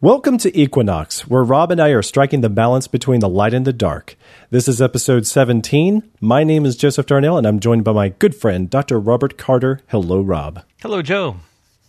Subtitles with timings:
[0.00, 3.66] Welcome to Equinox, where Rob and I are striking the balance between the light and
[3.66, 4.14] the dark.
[4.48, 6.08] This is episode 17.
[6.20, 9.00] My name is Joseph Darnell, and I'm joined by my good friend, Dr.
[9.00, 9.80] Robert Carter.
[9.88, 10.62] Hello, Rob.
[10.82, 11.38] Hello, Joe.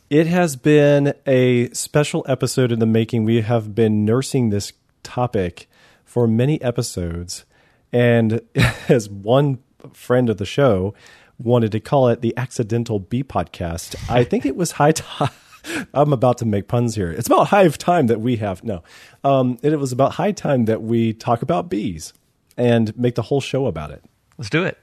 [0.09, 3.25] It has been a special episode in the making.
[3.25, 4.73] We have been nursing this
[5.04, 5.70] topic
[6.04, 7.46] for many episodes.
[7.94, 8.41] And
[8.89, 9.60] as one
[9.94, 10.96] friend of the show
[11.38, 15.30] wanted to call it the Accidental Bee Podcast, I think it was high time.
[15.94, 17.12] I'm about to make puns here.
[17.12, 18.84] It's about high time that we have no.
[19.23, 22.13] Um, it was about high time that we talk about bees
[22.58, 24.03] and make the whole show about it.
[24.38, 24.77] Let's do it.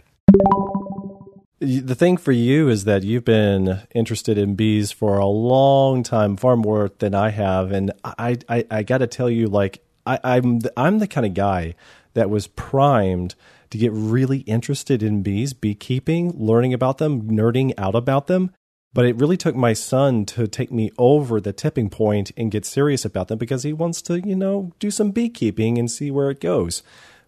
[1.59, 6.37] The thing for you is that you've been interested in bees for a long time,
[6.37, 10.19] far more than I have, and I I, I got to tell you, like I,
[10.23, 11.75] I'm the, I'm the kind of guy
[12.13, 13.35] that was primed
[13.71, 18.53] to get really interested in bees, beekeeping, learning about them, nerding out about them.
[18.97, 22.65] But it really took my son to take me over the tipping point and get
[22.65, 26.31] serious about them because he wants to, you know, do some beekeeping and see where
[26.31, 26.83] it goes.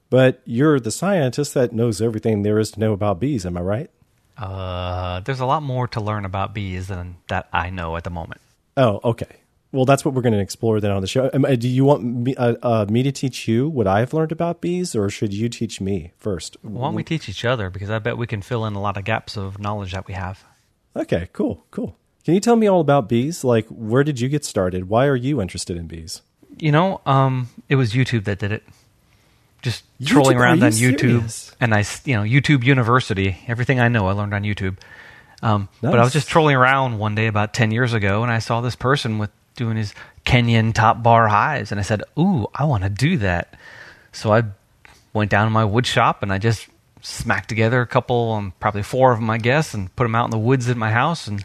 [0.09, 3.61] But you're the scientist that knows everything there is to know about bees, am I
[3.61, 3.91] right?
[4.39, 8.09] Uh, there's a lot more to learn about bees than that I know at the
[8.09, 8.41] moment.
[8.79, 9.37] Oh, okay.
[9.71, 11.29] Well, that's what we're going to explore then on the show.
[11.29, 14.97] Do you want me, uh, uh, me, to teach you what I've learned about bees,
[14.97, 16.57] or should you teach me first?
[16.63, 17.69] Why don't we teach each other?
[17.69, 20.15] Because I bet we can fill in a lot of gaps of knowledge that we
[20.15, 20.43] have.
[20.97, 21.97] Okay, cool, cool.
[22.25, 23.45] Can you tell me all about bees?
[23.45, 24.89] Like, where did you get started?
[24.89, 26.23] Why are you interested in bees?
[26.59, 28.65] You know, um, it was YouTube that did it.
[29.63, 30.07] Just YouTube?
[30.09, 31.57] trolling around on YouTube, serious?
[31.61, 33.39] and I, you know, YouTube University.
[33.49, 34.77] Everything I know, I learned on YouTube.
[35.43, 35.91] Um, nice.
[35.91, 38.61] But I was just trolling around one day about ten years ago, and I saw
[38.61, 39.95] this person with doing his
[40.25, 43.55] Kenyan top bar hives, and I said, "Ooh, I want to do that."
[44.13, 44.45] So I
[45.13, 46.69] went down to my wood shop, and I just
[47.09, 50.27] smacked together a couple, um, probably four of them, I guess, and put them out
[50.27, 51.27] in the woods at my house.
[51.27, 51.45] And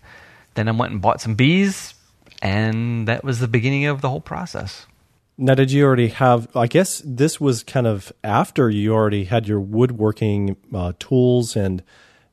[0.55, 1.93] then I went and bought some bees,
[2.41, 4.85] and that was the beginning of the whole process.
[5.37, 6.55] Now, did you already have?
[6.55, 11.81] I guess this was kind of after you already had your woodworking uh, tools, and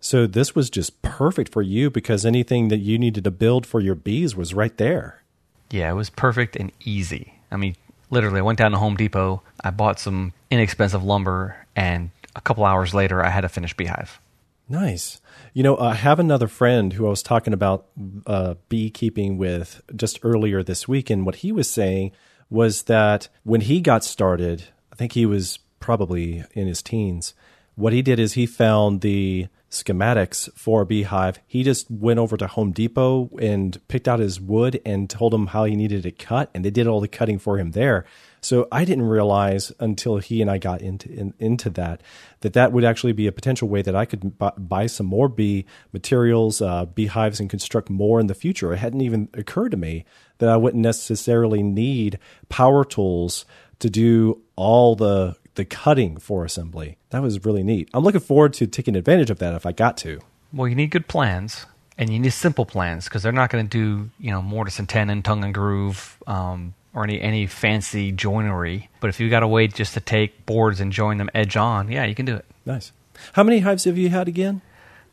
[0.01, 3.81] so this was just perfect for you because anything that you needed to build for
[3.81, 5.23] your bees was right there.
[5.71, 7.35] Yeah, it was perfect and easy.
[7.51, 7.77] I mean,
[8.11, 12.65] literally, I went down to Home Depot, I bought some inexpensive lumber, and a couple
[12.65, 14.21] hours later, I had a finished beehive.
[14.69, 15.21] Nice.
[15.53, 17.87] You know, I have another friend who I was talking about
[18.27, 22.13] uh, beekeeping with just earlier this week, and what he was saying
[22.49, 27.35] was that when he got started, I think he was probably in his teens.
[27.75, 31.39] What he did is he found the schematics for a beehive.
[31.47, 35.49] He just went over to Home Depot and picked out his wood and told him
[35.49, 38.05] how he needed it cut, and they did all the cutting for him there.
[38.41, 42.03] So I didn't realize until he and I got into in, into that
[42.41, 45.29] that that would actually be a potential way that I could buy, buy some more
[45.29, 48.73] bee materials, uh, beehives, and construct more in the future.
[48.73, 50.05] It hadn't even occurred to me
[50.39, 52.19] that I wouldn't necessarily need
[52.49, 53.45] power tools
[53.81, 56.97] to do all the the cutting for assembly.
[57.11, 57.91] That was really neat.
[57.93, 60.21] I'm looking forward to taking advantage of that if I got to.
[60.53, 61.67] Well, you need good plans
[61.99, 64.89] and you need simple plans because they're not going to do you know mortise and
[64.89, 68.89] tenon, tongue and groove, um, or any any fancy joinery.
[69.01, 71.91] But if you got a way just to take boards and join them edge on,
[71.91, 72.45] yeah, you can do it.
[72.65, 72.93] Nice.
[73.35, 74.63] How many hives have you had again?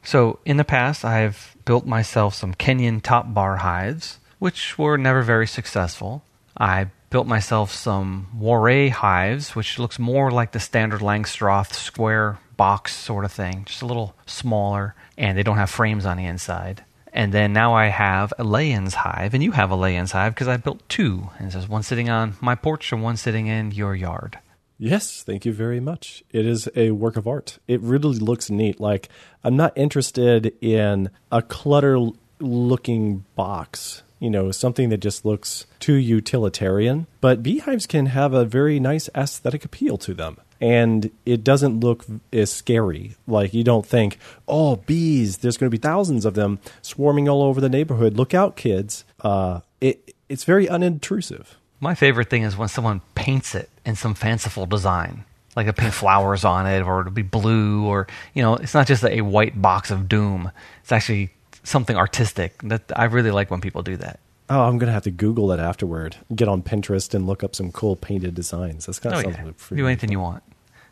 [0.03, 5.21] So in the past, I've built myself some Kenyan top bar hives, which were never
[5.21, 6.23] very successful.
[6.57, 12.95] I built myself some Warre hives, which looks more like the standard Langstroth square box
[12.95, 16.83] sort of thing, just a little smaller, and they don't have frames on the inside.
[17.13, 20.47] And then now I have a Layens hive, and you have a Layens hive because
[20.47, 21.29] I built two.
[21.39, 24.39] And there's one sitting on my porch and one sitting in your yard.
[24.79, 26.23] Yes, thank you very much.
[26.31, 27.57] It is a work of art.
[27.67, 28.79] It really looks neat.
[28.79, 29.09] Like,
[29.43, 31.97] I'm not interested in a clutter
[32.39, 37.07] looking box, you know, something that just looks too utilitarian.
[37.21, 42.05] But beehives can have a very nice aesthetic appeal to them and it doesn't look
[42.33, 43.15] as scary.
[43.27, 47.43] Like you don't think, oh, bees, there's going to be thousands of them swarming all
[47.43, 48.15] over the neighborhood.
[48.15, 49.05] Look out, kids.
[49.21, 51.55] Uh, it it's very unintrusive.
[51.79, 55.23] My favorite thing is when someone paints it in some fanciful design.
[55.55, 58.87] Like they paint flowers on it, or it'll be blue, or you know, it's not
[58.87, 60.51] just a white box of doom.
[60.81, 61.31] It's actually
[61.63, 62.61] something artistic.
[62.63, 64.19] That I really like when people do that.
[64.49, 66.15] Oh, I'm gonna have to Google it afterward.
[66.33, 68.85] Get on Pinterest and look up some cool painted designs.
[68.85, 69.29] That's kind of oh.
[69.29, 69.77] Yeah.
[69.77, 70.43] Do anything you want.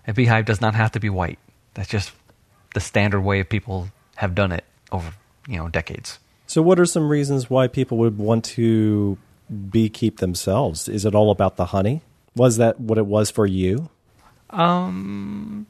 [0.07, 1.39] A beehive does not have to be white.
[1.73, 2.11] That's just
[2.73, 5.13] the standard way people have done it over
[5.47, 6.19] you know decades.
[6.47, 9.17] So, what are some reasons why people would want to
[9.51, 10.87] beekeep themselves?
[10.87, 12.01] Is it all about the honey?
[12.35, 13.89] Was that what it was for you?
[14.49, 15.65] Um,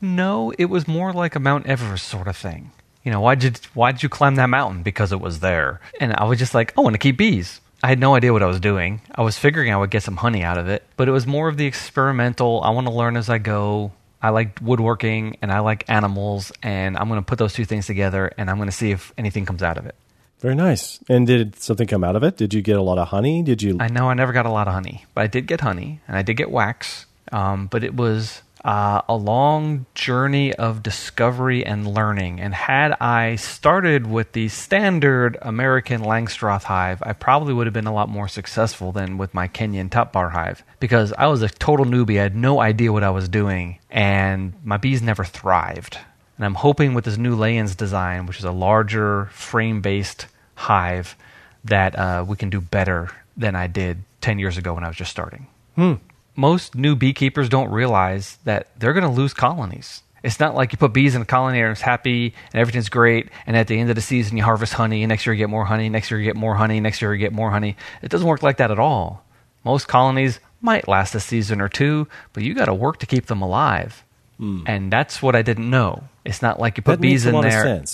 [0.00, 2.70] no, it was more like a Mount Everest sort of thing
[3.04, 4.82] you know, why'd you why'd you climb that mountain?
[4.82, 5.80] Because it was there.
[6.00, 7.60] And I was just like, I want to keep bees.
[7.82, 9.02] I had no idea what I was doing.
[9.14, 11.48] I was figuring I would get some honey out of it, but it was more
[11.48, 12.62] of the experimental.
[12.62, 13.92] I want to learn as I go.
[14.22, 17.86] I like woodworking and I like animals, and I'm going to put those two things
[17.86, 19.94] together and I'm going to see if anything comes out of it.
[20.40, 20.98] Very nice.
[21.10, 22.38] And did something come out of it?
[22.38, 23.42] Did you get a lot of honey?
[23.42, 23.76] Did you?
[23.80, 26.16] I know I never got a lot of honey, but I did get honey and
[26.16, 27.04] I did get wax.
[27.32, 32.40] Um, but it was uh, a long journey of discovery and learning.
[32.40, 37.86] And had I started with the standard American Langstroth hive, I probably would have been
[37.86, 41.48] a lot more successful than with my Kenyan top bar hive because I was a
[41.48, 42.18] total newbie.
[42.18, 45.98] I had no idea what I was doing, and my bees never thrived.
[46.38, 51.16] And I'm hoping with this new Layens design, which is a larger frame based hive,
[51.64, 54.96] that uh, we can do better than I did 10 years ago when I was
[54.96, 55.48] just starting.
[55.76, 55.94] Hmm
[56.36, 60.02] most new beekeepers don't realize that they're going to lose colonies.
[60.22, 63.28] It's not like you put bees in a colony and it's happy and everything's great,
[63.46, 65.50] and at the end of the season you harvest honey, and next year you get
[65.50, 67.76] more honey, next year you get more honey, next year you get more honey.
[68.02, 69.24] It doesn't work like that at all.
[69.64, 73.26] Most colonies might last a season or two, but you got to work to keep
[73.26, 74.02] them alive.
[74.40, 74.62] Mm.
[74.66, 76.04] And that's what I didn't know.
[76.24, 77.84] It's not like you put that bees in there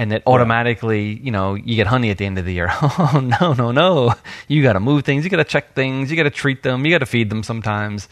[0.00, 2.70] and it automatically, you know, you get honey at the end of the year.
[2.82, 4.14] Oh no, no, no!
[4.48, 6.84] You got to move things, you got to check things, you got to treat them,
[6.84, 8.08] you got to feed them sometimes.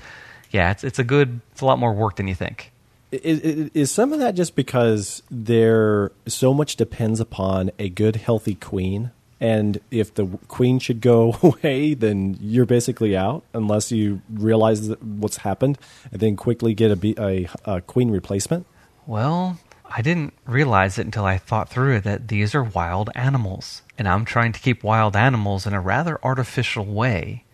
[0.51, 2.73] Yeah, it's it's a good, it's a lot more work than you think.
[3.11, 3.41] Is,
[3.73, 9.13] is some of that just because there so much depends upon a good, healthy queen?
[9.41, 15.39] And if the queen should go away, then you're basically out unless you realize what's
[15.39, 15.79] happened
[16.13, 18.67] and then quickly get a, a, a queen replacement.
[19.07, 19.59] Well,
[19.91, 23.83] I didn't realize it until I thought through it that these are wild animals.
[23.97, 27.45] And I'm trying to keep wild animals in a rather artificial way.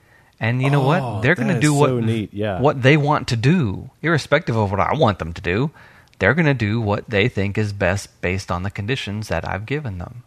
[0.40, 1.22] And you know oh, what?
[1.22, 2.60] They're going to do what, so yeah.
[2.60, 5.70] what they want to do, irrespective of what I want them to do.
[6.18, 9.66] They're going to do what they think is best based on the conditions that I've
[9.66, 10.24] given them.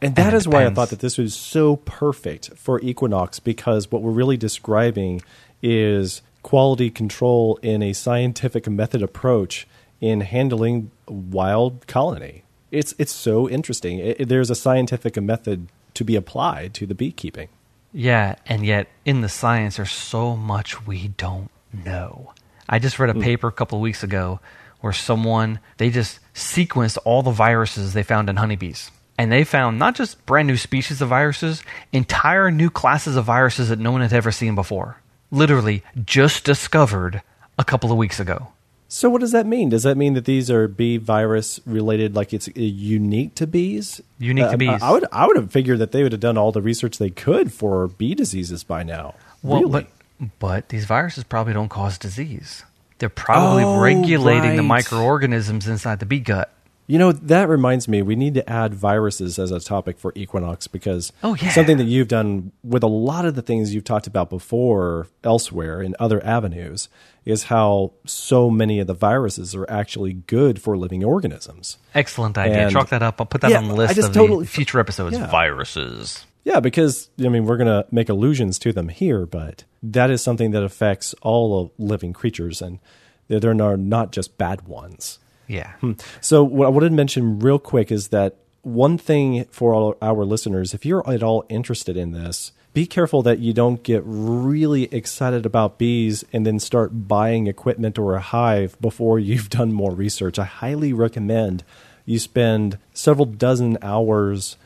[0.00, 3.90] And that and is why I thought that this was so perfect for Equinox because
[3.92, 5.22] what we're really describing
[5.62, 9.66] is quality control in a scientific method approach
[10.02, 12.42] in handling wild colony.
[12.70, 14.00] It's it's so interesting.
[14.00, 17.48] It, there's a scientific method to be applied to the beekeeping.
[17.94, 22.34] Yeah, and yet in the science there's so much we don't know.
[22.68, 23.22] I just read a mm.
[23.22, 24.40] paper a couple of weeks ago
[24.80, 28.90] where someone they just sequenced all the viruses they found in honeybees.
[29.18, 31.62] And they found not just brand new species of viruses,
[31.92, 35.00] entire new classes of viruses that no one had ever seen before.
[35.30, 37.22] Literally just discovered
[37.58, 38.48] a couple of weeks ago.
[38.94, 39.70] So what does that mean?
[39.70, 42.14] Does that mean that these are bee virus related?
[42.14, 44.02] Like it's uh, unique to bees?
[44.18, 44.82] Unique uh, to bees.
[44.82, 46.98] I, I, would I would have figured that they would have done all the research
[46.98, 49.14] they could for bee diseases by now.
[49.42, 49.88] Well, really?
[50.20, 52.64] but but these viruses probably don't cause disease.
[52.98, 54.56] They're probably oh, regulating right.
[54.56, 56.52] the microorganisms inside the bee gut.
[56.92, 60.66] You know, that reminds me, we need to add viruses as a topic for Equinox
[60.66, 61.48] because oh, yeah.
[61.48, 65.80] something that you've done with a lot of the things you've talked about before elsewhere
[65.80, 66.90] in other avenues
[67.24, 71.78] is how so many of the viruses are actually good for living organisms.
[71.94, 72.64] Excellent idea.
[72.64, 73.22] And Chalk that up.
[73.22, 75.16] I'll put that yeah, on the list of totally, future episodes.
[75.16, 75.30] Yeah.
[75.30, 76.26] Viruses.
[76.44, 80.22] Yeah, because I mean we're going to make allusions to them here, but that is
[80.22, 82.80] something that affects all of living creatures, and
[83.28, 85.20] they're not just bad ones.
[85.52, 85.72] Yeah.
[85.80, 85.92] Hmm.
[86.20, 90.72] So what I wanted to mention real quick is that one thing for our listeners,
[90.72, 95.44] if you're at all interested in this, be careful that you don't get really excited
[95.44, 100.38] about bees and then start buying equipment or a hive before you've done more research.
[100.38, 101.64] I highly recommend
[102.06, 104.56] you spend several dozen hours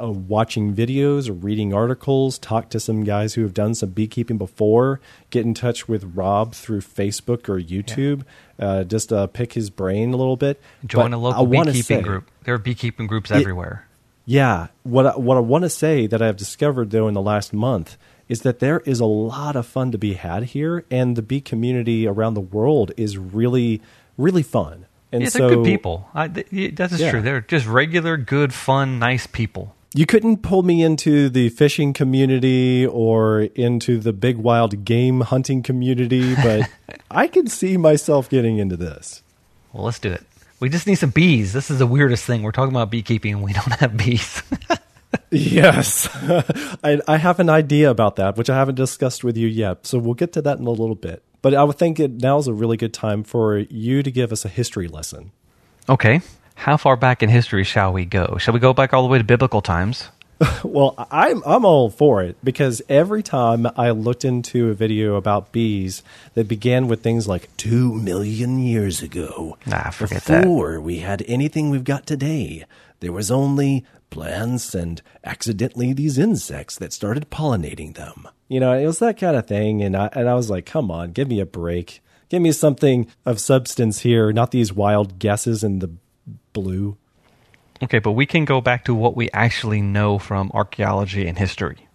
[0.00, 4.38] uh, watching videos or reading articles, talk to some guys who have done some beekeeping
[4.38, 5.00] before,
[5.30, 8.24] get in touch with Rob through Facebook or YouTube,
[8.58, 8.66] yeah.
[8.66, 10.60] uh, just uh, pick his brain a little bit.
[10.84, 12.30] Join but a local beekeeping say, group.
[12.44, 13.86] There are beekeeping groups it, everywhere.
[14.24, 14.68] Yeah.
[14.82, 17.96] What I, what I want to say that I've discovered though in the last month
[18.28, 21.40] is that there is a lot of fun to be had here, and the bee
[21.40, 23.80] community around the world is really
[24.18, 24.86] really fun.
[25.12, 26.08] And yeah, they're so, good people.
[26.12, 27.10] I, that is yeah.
[27.10, 27.22] true.
[27.22, 29.75] They're just regular, good, fun, nice people.
[29.96, 35.62] You couldn't pull me into the fishing community or into the big wild game hunting
[35.62, 36.68] community, but
[37.10, 39.22] I can see myself getting into this.
[39.72, 40.22] Well, let's do it.
[40.60, 41.54] We just need some bees.
[41.54, 42.42] This is the weirdest thing.
[42.42, 44.42] We're talking about beekeeping and we don't have bees.
[45.30, 46.10] yes.
[46.84, 49.86] I, I, have an idea about that, which I haven't discussed with you yet.
[49.86, 51.22] So we'll get to that in a little bit.
[51.40, 54.30] But I would think it now is a really good time for you to give
[54.30, 55.32] us a history lesson.
[55.88, 56.20] Okay.
[56.56, 58.36] How far back in history shall we go?
[58.38, 60.08] Shall we go back all the way to biblical times?
[60.64, 65.52] well, I'm I'm all for it because every time I looked into a video about
[65.52, 66.02] bees
[66.34, 70.80] that began with things like two million years ago, nah, forget before that.
[70.80, 72.64] we had anything we've got today,
[73.00, 78.28] there was only plants and accidentally these insects that started pollinating them.
[78.48, 79.82] You know, it was that kind of thing.
[79.82, 82.02] And I, and I was like, come on, give me a break.
[82.28, 85.90] Give me something of substance here, not these wild guesses and the
[86.62, 86.96] blue.
[87.82, 91.86] Okay, but we can go back to what we actually know from archaeology and history.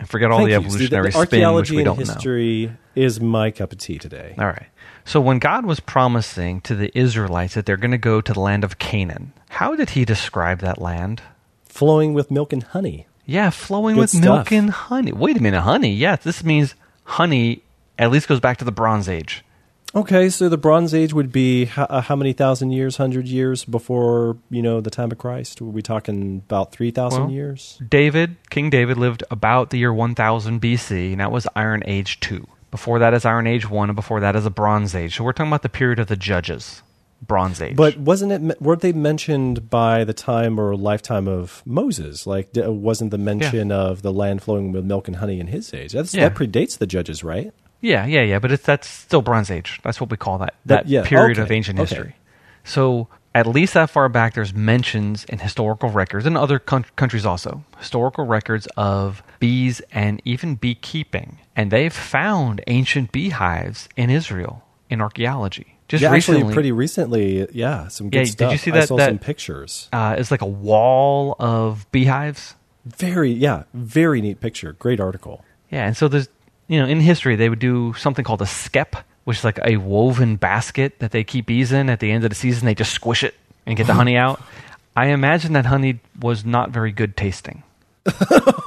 [0.00, 1.98] And forget all Thank the evolutionary See, the, the spin, which archaeology we and don't
[1.98, 2.76] history know.
[2.96, 4.34] is my cup of tea today.
[4.38, 4.66] All right.
[5.04, 8.40] So when God was promising to the Israelites that they're going to go to the
[8.40, 11.22] land of Canaan, how did he describe that land?
[11.64, 13.06] Flowing with milk and honey.
[13.26, 14.22] Yeah, flowing Good with stuff.
[14.24, 15.12] milk and honey.
[15.12, 15.92] Wait a minute, honey.
[15.94, 16.74] Yeah, this means
[17.04, 17.62] honey
[17.98, 19.44] at least goes back to the Bronze Age.
[19.94, 23.64] Okay, so the Bronze Age would be how, uh, how many thousand years, hundred years
[23.64, 25.60] before you know the time of Christ?
[25.60, 27.80] Were we talking about three thousand Well, years?
[27.88, 32.46] David, King David lived about the year 1000 BC, and that was Iron Age 2.
[32.70, 35.16] Before that is Iron Age 1, and before that is a Bronze Age.
[35.16, 36.82] So we're talking about the period of the Judges,
[37.20, 37.74] Bronze Age.
[37.74, 38.62] But wasn't it?
[38.62, 42.28] Weren't they mentioned by the time or lifetime of Moses?
[42.28, 45.90] Like, wasn't the mention of the land flowing with milk and honey in his age?
[45.90, 46.28] That's, Yeah.
[46.28, 47.52] That predates the judges, right?
[47.80, 49.80] Yeah, yeah, yeah, but it's that's still Bronze Age.
[49.82, 50.54] That's what we call that.
[50.66, 51.88] That- That, yeah, period okay, of ancient okay.
[51.88, 52.16] history.
[52.64, 57.24] So at least that far back, there's mentions in historical records and other coun- countries
[57.24, 64.64] also historical records of bees and even beekeeping, and they've found ancient beehives in Israel
[64.90, 65.76] in archaeology.
[65.88, 67.48] Just yeah, recently, actually, pretty recently.
[67.52, 69.88] Yeah, some good Yeah, did you see I that- saw that- some pictures.
[69.92, 72.54] uh, it's like a wall of beehives.
[72.84, 74.72] Very, yeah, very neat picture.
[74.74, 75.44] Great article.
[75.70, 76.28] Yeah, and so there's,
[76.70, 79.76] you know, in history they would do something called a skep, which is like a
[79.76, 81.90] woven basket that they keep bees in.
[81.90, 83.34] At the end of the season, they just squish it
[83.66, 84.40] and get the honey out.
[84.96, 87.64] I imagine that honey was not very good tasting.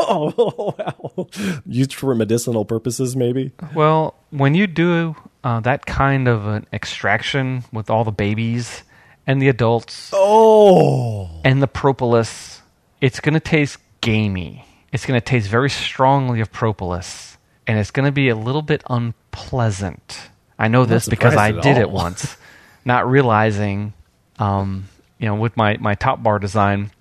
[0.05, 1.27] Oh wow!
[1.65, 3.51] Used for medicinal purposes, maybe.
[3.74, 8.83] Well, when you do uh, that kind of an extraction with all the babies
[9.25, 12.62] and the adults Oh, and the propolis,
[13.01, 14.65] it's going to taste gamey.
[14.91, 17.33] It's going to taste very strongly of propolis,
[17.67, 20.29] and it's going to be a little bit unpleasant.
[20.58, 22.38] I know this because I did it once,
[22.86, 23.93] not realizing,
[24.39, 26.91] um, you know, with my, my top bar design,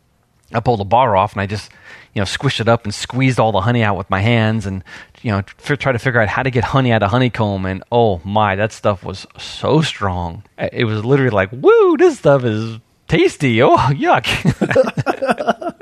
[0.53, 1.71] I pulled a bar off and I just,
[2.15, 4.85] you know, squished it up and squeezed all the honey out with my hands and,
[5.23, 7.65] you know, f- try to figure out how to get honey out of honeycomb.
[7.67, 10.45] And oh my, that stuff was so strong.
[10.59, 12.79] It was literally like, woo, this stuff is
[13.13, 13.63] tasty.
[13.63, 14.27] Oh, yuck.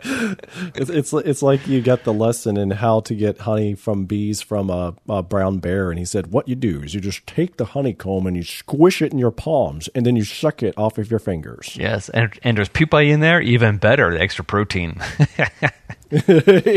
[0.74, 4.42] it's, it's it's like you got the lesson in how to get honey from bees
[4.42, 7.56] from a, a brown bear, and he said, "What you do is you just take
[7.56, 10.98] the honeycomb and you squish it in your palms, and then you suck it off
[10.98, 12.08] of your fingers." yes.
[12.10, 15.00] And, and there's pupae in there, even better, the extra protein.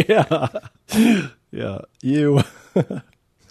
[0.07, 0.47] yeah,
[1.51, 1.79] yeah.
[2.01, 2.43] You.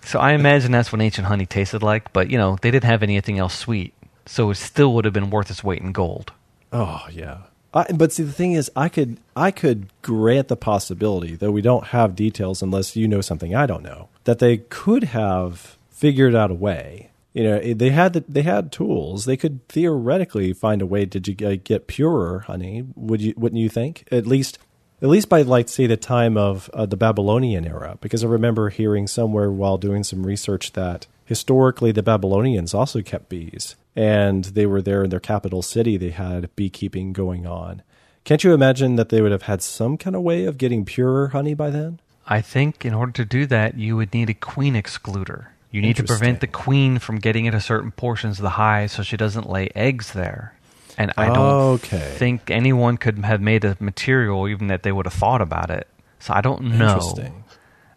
[0.04, 3.02] so I imagine that's what ancient honey tasted like, but, you know, they didn't have
[3.02, 3.94] anything else sweet.
[4.26, 6.32] So it still would have been worth its weight in gold.
[6.72, 7.38] Oh yeah.
[7.74, 11.62] I, but see, the thing is, I could I could grant the possibility, though we
[11.62, 16.34] don't have details unless you know something I don't know, that they could have figured
[16.34, 17.10] out a way.
[17.32, 19.24] You know, they had the, they had tools.
[19.24, 22.84] They could theoretically find a way to get purer honey.
[22.94, 23.34] Would you?
[23.38, 24.06] Wouldn't you think?
[24.12, 24.58] At least,
[25.00, 28.68] at least by like say the time of uh, the Babylonian era, because I remember
[28.68, 34.66] hearing somewhere while doing some research that historically the Babylonians also kept bees, and they
[34.66, 35.96] were there in their capital city.
[35.96, 37.82] They had beekeeping going on.
[38.24, 41.28] Can't you imagine that they would have had some kind of way of getting purer
[41.28, 42.00] honey by then?
[42.26, 45.46] I think in order to do that, you would need a queen excluder.
[45.72, 49.02] You need to prevent the queen from getting into certain portions of the hive so
[49.02, 50.54] she doesn't lay eggs there.
[50.98, 51.38] And I don't
[51.82, 52.14] Okay.
[52.18, 55.88] think anyone could have made a material even that they would have thought about it.
[56.20, 56.94] So I don't know.
[56.94, 57.41] Interesting.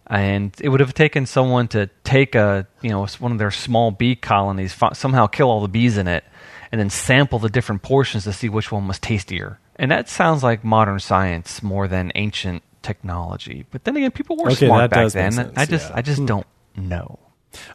[0.07, 3.91] And it would have taken someone to take a, you know, one of their small
[3.91, 6.23] bee colonies, somehow kill all the bees in it,
[6.71, 9.59] and then sample the different portions to see which one was tastier.
[9.77, 13.65] And that sounds like modern science more than ancient technology.
[13.71, 15.31] But then again, people were Okay, smart back then.
[15.31, 15.95] sense, I just, yeah.
[15.97, 16.45] I just don't
[16.75, 17.19] know.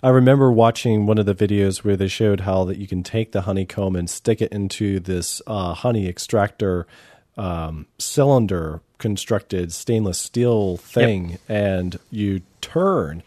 [0.03, 3.33] I remember watching one of the videos where they showed how that you can take
[3.33, 6.87] the honeycomb and stick it into this uh, honey extractor
[7.37, 13.23] um, cylinder constructed stainless steel thing, and you turn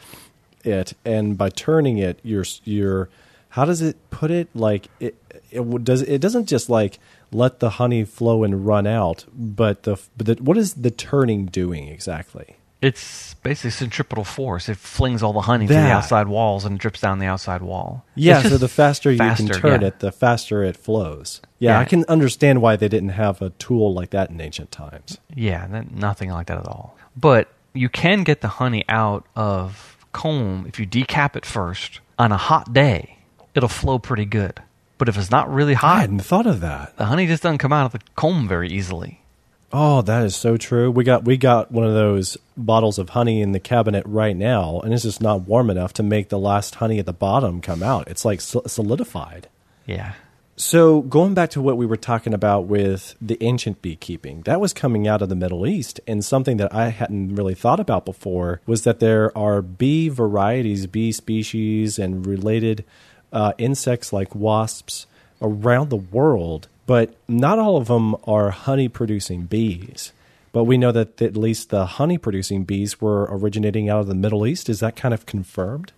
[0.63, 3.09] it, and by turning it, you're you're
[3.49, 5.15] how does it put it like it,
[5.51, 6.99] it does it doesn't just like
[7.31, 11.45] let the honey flow and run out, but the but the, what is the turning
[11.45, 12.55] doing exactly?
[12.83, 14.67] It's basically centripetal force.
[14.67, 18.05] It flings all the honey to the outside walls and drips down the outside wall.
[18.15, 19.87] Yeah, so the faster you faster, can turn yeah.
[19.87, 21.41] it, the faster it flows.
[21.59, 21.79] Yeah, Yeah.
[21.79, 25.17] I can understand why they didn't have a tool like that in ancient times.
[25.33, 26.97] Yeah, that, nothing like that at all.
[27.15, 32.31] But you can get the honey out of comb if you decap it first on
[32.31, 33.17] a hot day.
[33.55, 34.61] It'll flow pretty good.
[34.97, 36.97] But if it's not really hot, I hadn't thought of that.
[36.97, 39.22] the honey just doesn't come out of the comb very easily.
[39.75, 40.91] Oh, that is so true.
[40.91, 44.79] We got we got one of those bottles of honey in the cabinet right now,
[44.81, 47.81] and it's just not warm enough to make the last honey at the bottom come
[47.81, 48.07] out.
[48.07, 49.47] It's like solidified.
[49.87, 50.13] Yeah.
[50.55, 54.71] So going back to what we were talking about with the ancient beekeeping, that was
[54.71, 58.61] coming out of the Middle East, and something that I hadn't really thought about before
[58.67, 62.85] was that there are bee varieties, bee species, and related
[63.31, 65.07] uh, insects like wasps
[65.41, 70.11] around the world but not all of them are honey producing bees.
[70.51, 74.15] But we know that at least the honey producing bees were originating out of the
[74.15, 74.69] Middle East.
[74.69, 75.91] Is that kind of confirmed?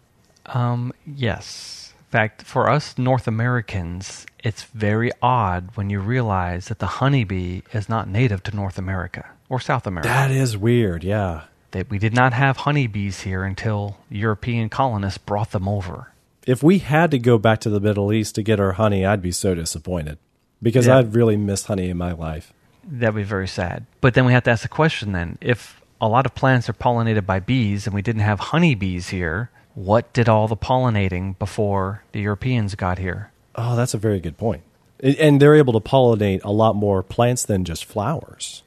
[0.45, 1.93] Um, yes.
[1.99, 7.61] In fact, for us North Americans, it's very odd when you realize that the honeybee
[7.73, 10.07] is not native to North America or South America.
[10.07, 11.43] That is weird, yeah.
[11.71, 16.13] That we did not have honeybees here until European colonists brought them over.
[16.47, 19.21] If we had to go back to the Middle East to get our honey, I'd
[19.21, 20.17] be so disappointed
[20.61, 20.97] because yeah.
[20.97, 22.53] I've really missed honey in my life.
[22.83, 23.85] That'd be very sad.
[24.01, 26.73] But then we have to ask the question then if a lot of plants are
[26.73, 32.03] pollinated by bees and we didn't have honeybees here, what did all the pollinating before
[32.11, 33.31] the Europeans got here?
[33.55, 34.63] Oh, that's a very good point.
[35.01, 38.63] And they're able to pollinate a lot more plants than just flowers.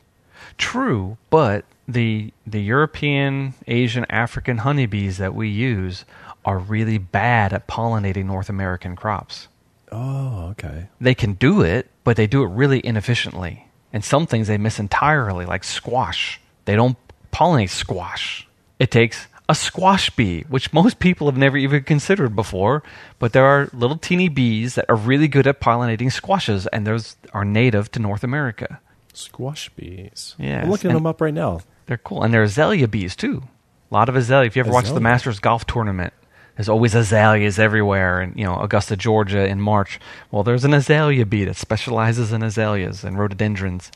[0.59, 6.05] True, but the the European, Asian, African honeybees that we use
[6.45, 9.49] are really bad at pollinating North American crops.
[9.91, 10.89] Oh, okay.
[11.01, 13.67] They can do it, but they do it really inefficiently.
[13.93, 16.41] And some things they miss entirely, like squash.
[16.65, 16.97] They don't
[17.33, 18.47] pollinate squash.
[18.79, 22.83] It takes a squash bee, which most people have never even considered before.
[23.19, 27.17] But there are little teeny bees that are really good at pollinating squashes, and those
[27.33, 28.81] are native to North America.
[29.15, 30.35] Squash bees.
[30.39, 31.61] Yeah, I'm looking them up right now.
[31.87, 33.43] They're cool, and they're azalea bees too.
[33.91, 34.47] A lot of azalea.
[34.47, 36.13] If you ever watched the Masters golf tournament,
[36.59, 40.01] there's always azaleas everywhere in you know Augusta, Georgia in March.
[40.33, 43.93] Well, there's an azalea bee that specializes in azaleas and rhododendrons.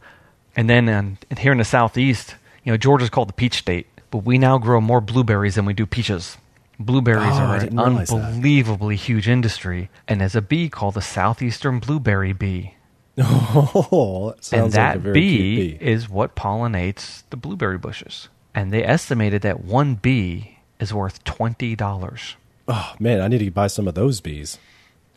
[0.54, 4.18] And then um, here in the southeast, you know, Georgia's called the peach state, but
[4.18, 6.38] we now grow more blueberries than we do peaches.
[6.78, 9.02] Blueberries oh, are an unbelievably that.
[9.02, 12.76] huge industry, and there's a bee called the southeastern blueberry bee.
[13.18, 18.28] Oh, that and that like bee, bee is what pollinates the blueberry bushes.
[18.54, 22.36] And they estimated that one bee is worth twenty dollars.
[22.68, 24.58] Oh man, I need to buy some of those bees.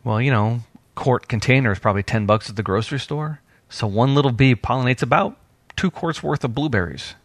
[0.03, 0.62] Well, you know,
[0.95, 3.41] quart container is probably ten bucks at the grocery store.
[3.69, 5.38] So one little bee pollinates about
[5.75, 7.15] two quarts worth of blueberries.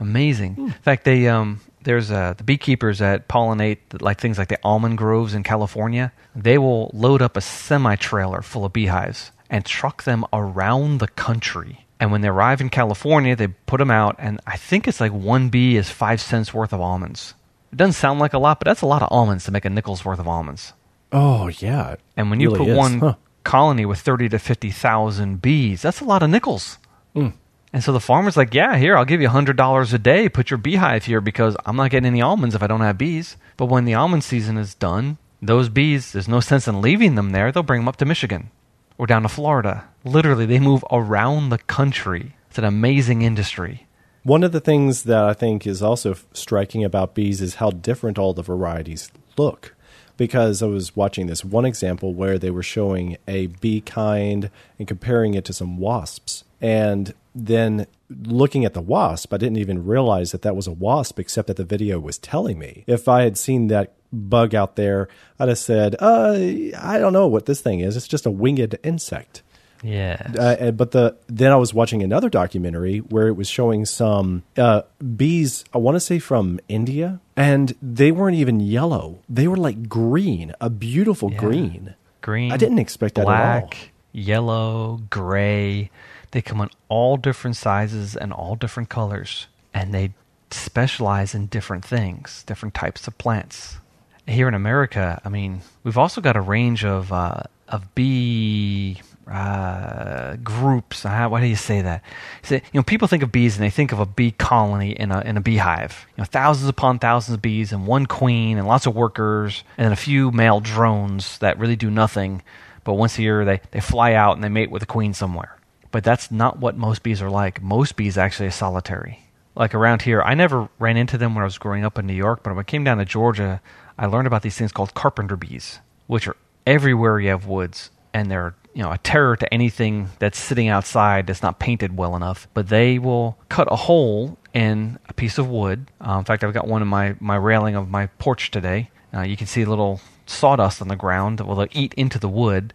[0.00, 0.54] Amazing.
[0.54, 0.66] Hmm.
[0.66, 4.98] In fact, they um, there's uh, the beekeepers that pollinate like things like the almond
[4.98, 6.12] groves in California.
[6.34, 11.08] They will load up a semi trailer full of beehives and truck them around the
[11.08, 11.86] country.
[12.00, 15.12] And when they arrive in California, they put them out, and I think it's like
[15.12, 17.34] one bee is five cents worth of almonds.
[17.72, 19.70] It doesn't sound like a lot, but that's a lot of almonds to make a
[19.70, 20.72] nickel's worth of almonds.
[21.12, 21.96] Oh yeah.
[22.16, 22.76] And when you really put is.
[22.76, 23.14] one huh.
[23.44, 26.78] colony with thirty to fifty thousand bees, that's a lot of nickels.
[27.14, 27.32] Mm.
[27.72, 30.28] And so the farmer's like, "Yeah, here I'll give you hundred dollars a day.
[30.28, 33.36] Put your beehive here because I'm not getting any almonds if I don't have bees."
[33.56, 37.30] But when the almond season is done, those bees, there's no sense in leaving them
[37.30, 37.52] there.
[37.52, 38.50] They'll bring them up to Michigan
[38.96, 39.84] or down to Florida.
[40.04, 42.34] Literally, they move around the country.
[42.48, 43.86] It's an amazing industry.
[44.22, 48.18] One of the things that I think is also striking about bees is how different
[48.18, 49.74] all the varieties look.
[50.16, 54.88] Because I was watching this one example where they were showing a bee kind and
[54.88, 56.42] comparing it to some wasps.
[56.60, 61.20] And then looking at the wasp, I didn't even realize that that was a wasp,
[61.20, 62.82] except that the video was telling me.
[62.88, 67.28] If I had seen that bug out there, I'd have said, uh, I don't know
[67.28, 67.96] what this thing is.
[67.96, 69.42] It's just a winged insect.
[69.82, 70.30] Yeah.
[70.38, 74.82] Uh, but the then I was watching another documentary where it was showing some uh,
[75.16, 75.64] bees.
[75.72, 79.18] I want to say from India, and they weren't even yellow.
[79.28, 81.38] They were like green, a beautiful yeah.
[81.38, 81.94] green.
[82.20, 82.52] Green.
[82.52, 83.88] I didn't expect that black, at all.
[84.12, 85.90] Yellow, gray.
[86.32, 90.12] They come in all different sizes and all different colors, and they
[90.50, 93.78] specialize in different things, different types of plants.
[94.26, 100.36] Here in America, I mean, we've also got a range of uh, of bee uh,
[100.36, 101.02] groups.
[101.02, 102.02] How, why do you say that?
[102.50, 105.20] You know, people think of bees and they think of a bee colony in a
[105.20, 106.06] in a beehive.
[106.16, 109.92] You know, thousands upon thousands of bees and one queen and lots of workers and
[109.92, 112.42] a few male drones that really do nothing.
[112.84, 115.56] But once a year they, they fly out and they mate with a queen somewhere.
[115.90, 117.62] But that's not what most bees are like.
[117.62, 119.20] Most bees actually are solitary.
[119.54, 122.14] Like around here, I never ran into them when I was growing up in New
[122.14, 123.60] York, but when I came down to Georgia,
[123.98, 128.30] I learned about these things called carpenter bees, which are everywhere you have woods and
[128.30, 132.46] they're you know a terror to anything that's sitting outside that's not painted well enough.
[132.54, 135.90] But they will cut a hole in a piece of wood.
[136.00, 138.90] Uh, in fact, I've got one in my my railing of my porch today.
[139.12, 141.40] Uh, you can see a little sawdust on the ground.
[141.40, 142.72] Well, they'll eat into the wood,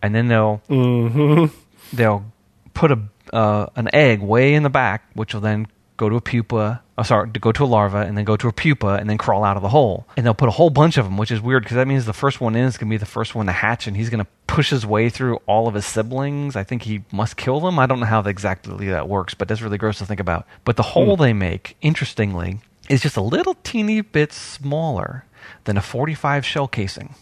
[0.00, 1.54] and then they'll mm-hmm.
[1.94, 2.24] they'll
[2.72, 5.66] put a uh, an egg way in the back, which will then
[6.02, 6.82] go to a pupa.
[6.98, 9.18] Oh, sorry, to go to a larva and then go to a pupa and then
[9.18, 10.06] crawl out of the hole.
[10.16, 12.12] And they'll put a whole bunch of them, which is weird because that means the
[12.12, 14.24] first one in is going to be the first one to hatch, and he's going
[14.24, 16.56] to push his way through all of his siblings.
[16.56, 17.78] I think he must kill them.
[17.78, 20.46] I don't know how exactly that works, but that's really gross to think about.
[20.64, 21.22] But the hole hmm.
[21.22, 25.24] they make, interestingly, is just a little teeny bit smaller
[25.64, 27.14] than a 45 shell casing.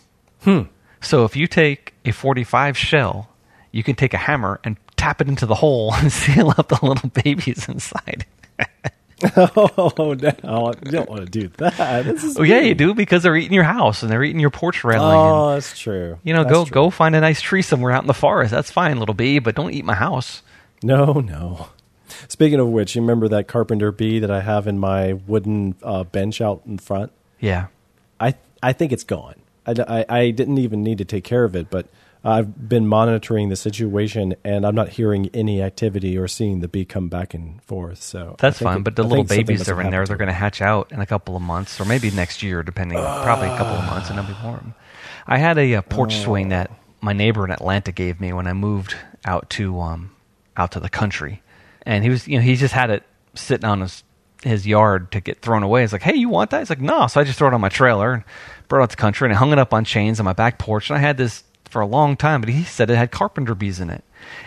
[0.42, 0.62] Hmm.
[1.02, 3.28] So if you take a 45 shell,
[3.72, 6.78] you can take a hammer and tap it into the hole and seal up the
[6.82, 8.24] little babies inside.
[9.36, 10.72] Oh no!
[10.84, 12.34] You don't want to do that.
[12.38, 15.14] oh yeah, you do because they're eating your house and they're eating your porch railing.
[15.14, 16.18] Oh, and, that's true.
[16.22, 16.72] You know, that's go true.
[16.72, 18.50] go find a nice tree somewhere out in the forest.
[18.50, 20.42] That's fine, little bee, but don't eat my house.
[20.82, 21.68] No, no.
[22.28, 26.04] Speaking of which, you remember that carpenter bee that I have in my wooden uh,
[26.04, 27.12] bench out in front?
[27.38, 27.66] Yeah.
[28.18, 29.36] I I think it's gone.
[29.66, 31.86] I, I, I didn't even need to take care of it, but
[32.22, 36.84] I've been monitoring the situation, and I'm not hearing any activity or seeing the bee
[36.84, 38.02] come back and forth.
[38.02, 38.78] So that's fine.
[38.78, 40.92] It, but the I little babies that are in there, they're going to hatch out
[40.92, 42.98] in a couple of months, or maybe next year, depending.
[42.98, 44.74] Uh, probably a couple of months, and they'll be born.
[45.26, 48.46] I had a, a porch uh, swing that my neighbor in Atlanta gave me when
[48.46, 50.14] I moved out to um,
[50.58, 51.42] out to the country,
[51.86, 53.02] and he was you know he just had it
[53.34, 54.04] sitting on his
[54.42, 55.80] his yard to get thrown away.
[55.80, 57.62] He's like, "Hey, you want that?" He's like, "No." So I just threw it on
[57.62, 58.24] my trailer and
[58.68, 60.32] brought it out to the country and I hung it up on chains on my
[60.32, 60.90] back porch.
[60.90, 63.80] And I had this for a long time, but he said it had carpenter bees
[63.80, 64.04] in it.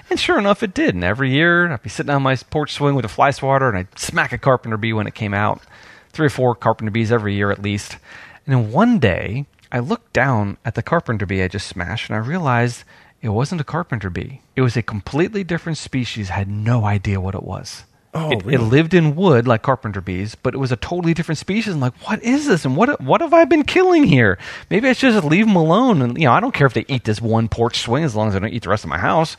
[0.10, 0.94] And sure enough, it did.
[0.94, 3.78] And every year, I'd be sitting on my porch swing with a fly swatter, and
[3.78, 5.62] I'd smack a carpenter bee when it came out.
[6.12, 7.98] Three or four carpenter bees every year at least.
[8.46, 12.16] And then one day, I looked down at the carpenter bee I just smashed, and
[12.16, 12.84] I realized
[13.22, 14.42] it wasn't a carpenter bee.
[14.56, 16.30] It was a completely different species.
[16.30, 17.86] I had no idea what it was.
[18.16, 18.56] Oh, it, really?
[18.56, 21.74] it, lived in wood like carpenter bees, but it was a totally different species.
[21.74, 22.64] I'm like, what is this?
[22.64, 24.38] And what what have I been killing here?
[24.70, 26.02] Maybe I should just leave them alone.
[26.02, 28.28] And you know, I don't care if they eat this one porch swing as long
[28.28, 29.36] as they don't eat the rest of my house.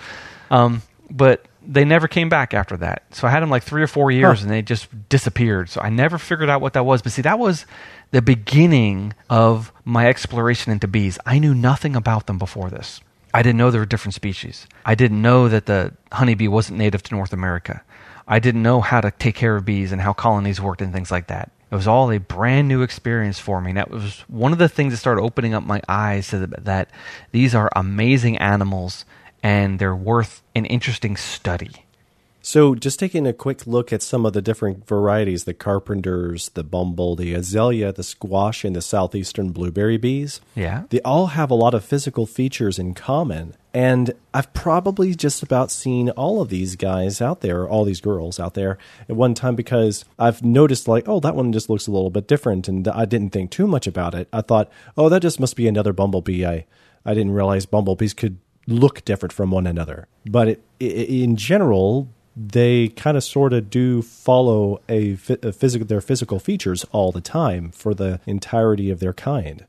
[0.50, 3.04] Um, but they never came back after that.
[3.12, 4.44] So I had them like three or four years, huh.
[4.44, 5.68] and they just disappeared.
[5.70, 7.00] So I never figured out what that was.
[7.00, 7.66] But see, that was
[8.10, 11.18] the beginning of my exploration into bees.
[11.24, 13.00] I knew nothing about them before this.
[13.32, 14.66] I didn't know there were different species.
[14.84, 17.82] I didn't know that the honeybee wasn't native to North America.
[18.26, 21.10] I didn't know how to take care of bees and how colonies worked and things
[21.10, 21.50] like that.
[21.70, 23.70] It was all a brand new experience for me.
[23.70, 26.46] And that was one of the things that started opening up my eyes to the,
[26.62, 26.90] that
[27.32, 29.04] these are amazing animals
[29.42, 31.83] and they're worth an interesting study.
[32.46, 36.62] So, just taking a quick look at some of the different varieties the carpenters, the
[36.62, 40.42] bumble, the azalea, the squash, and the southeastern blueberry bees.
[40.54, 40.82] Yeah.
[40.90, 43.56] They all have a lot of physical features in common.
[43.72, 48.38] And I've probably just about seen all of these guys out there, all these girls
[48.38, 48.76] out there
[49.08, 52.28] at one time because I've noticed, like, oh, that one just looks a little bit
[52.28, 52.68] different.
[52.68, 54.28] And I didn't think too much about it.
[54.34, 56.44] I thought, oh, that just must be another bumblebee.
[56.44, 56.66] I,
[57.06, 60.08] I didn't realize bumblebees could look different from one another.
[60.26, 65.86] But it, it, in general, they kind of sort of do follow a, a physical
[65.86, 69.66] their physical features all the time for the entirety of their kind.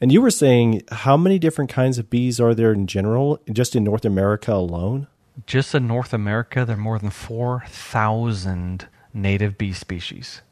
[0.00, 3.74] And you were saying how many different kinds of bees are there in general, just
[3.74, 5.06] in North America alone?
[5.46, 10.42] Just in North America, there are more than 4,000 native bee species.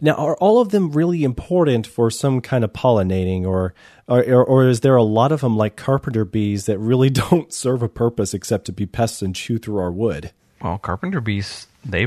[0.00, 3.74] Now, are all of them really important for some kind of pollinating, or,
[4.06, 7.82] or, or is there a lot of them like carpenter bees that really don't serve
[7.82, 10.32] a purpose except to be pests and chew through our wood?
[10.62, 12.06] Well, carpenter bees they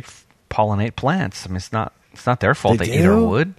[0.49, 1.45] pollinate plants.
[1.45, 3.53] I mean, it's not it's not their fault they, they eat our wood,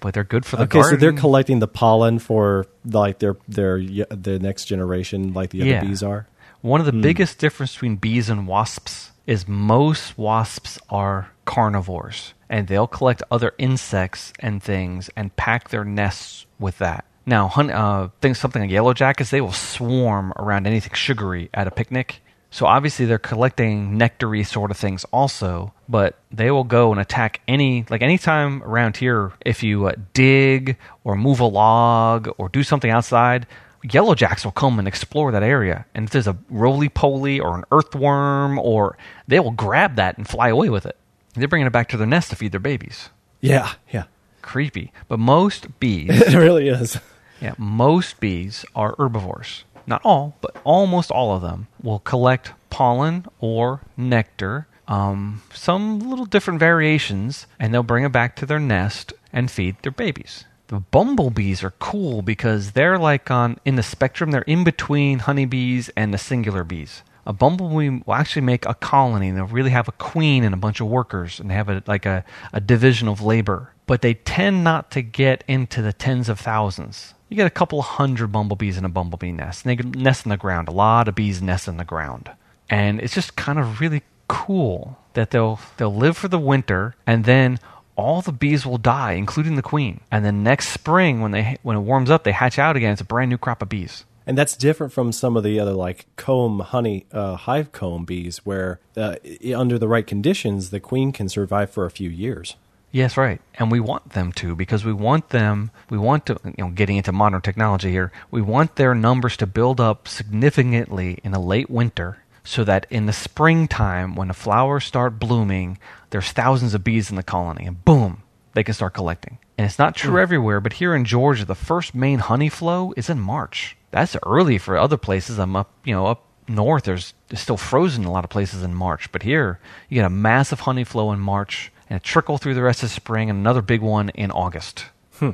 [0.00, 0.98] but they're good for the okay, garden.
[0.98, 5.70] so they're collecting the pollen for like their their the next generation, like the other
[5.70, 5.80] yeah.
[5.80, 6.26] bees are.
[6.60, 7.02] One of the hmm.
[7.02, 13.52] biggest difference between bees and wasps is most wasps are carnivores, and they'll collect other
[13.58, 17.04] insects and things and pack their nests with that.
[17.28, 21.72] Now, uh, things something like yellow jackets, they will swarm around anything sugary at a
[21.72, 22.20] picnic
[22.56, 27.42] so obviously they're collecting nectary sort of things also, but they will go and attack
[27.46, 32.62] any like anytime around here if you uh, dig or move a log or do
[32.62, 33.46] something outside,
[33.82, 35.84] yellow jacks will come and explore that area.
[35.94, 38.96] And if there's a roly poly or an earthworm or
[39.28, 40.96] they will grab that and fly away with it.
[41.34, 43.10] They're bringing it back to their nest to feed their babies.
[43.42, 44.04] Yeah, yeah.
[44.40, 44.94] Creepy.
[45.08, 46.98] But most bees It really is.
[47.38, 53.26] Yeah, most bees are herbivores not all, but almost all of them, will collect pollen
[53.38, 59.12] or nectar, um, some little different variations, and they'll bring it back to their nest
[59.32, 60.44] and feed their babies.
[60.68, 64.32] The bumblebees are cool because they're like on in the spectrum.
[64.32, 67.02] They're in between honeybees and the singular bees.
[67.24, 69.28] A bumblebee will actually make a colony.
[69.28, 71.82] And they'll really have a queen and a bunch of workers, and they have a,
[71.86, 73.72] like a, a division of labor.
[73.86, 77.82] But they tend not to get into the tens of thousands you get a couple
[77.82, 79.64] hundred bumblebees in a bumblebee nest.
[79.64, 80.68] And they nest in the ground.
[80.68, 82.30] A lot of bees nest in the ground.
[82.68, 87.24] And it's just kind of really cool that they'll they'll live for the winter and
[87.24, 87.58] then
[87.96, 90.00] all the bees will die, including the queen.
[90.10, 92.92] And then next spring, when they when it warms up, they hatch out again.
[92.92, 94.04] It's a brand new crop of bees.
[94.26, 98.38] And that's different from some of the other like comb honey uh, hive comb bees,
[98.44, 99.16] where uh,
[99.54, 102.56] under the right conditions, the queen can survive for a few years.
[102.96, 103.42] Yes, right.
[103.58, 106.96] And we want them to because we want them, we want to, you know, getting
[106.96, 111.68] into modern technology here, we want their numbers to build up significantly in the late
[111.68, 115.76] winter so that in the springtime, when the flowers start blooming,
[116.08, 118.22] there's thousands of bees in the colony, and boom,
[118.54, 119.36] they can start collecting.
[119.58, 120.22] And it's not true mm.
[120.22, 123.76] everywhere, but here in Georgia, the first main honey flow is in March.
[123.90, 125.38] That's early for other places.
[125.38, 126.84] I'm up, you know, up north.
[126.84, 130.06] There's it's still frozen in a lot of places in March, but here you get
[130.06, 133.38] a massive honey flow in March and a trickle through the rest of spring, and
[133.38, 134.86] another big one in August.
[135.18, 135.30] Hmm.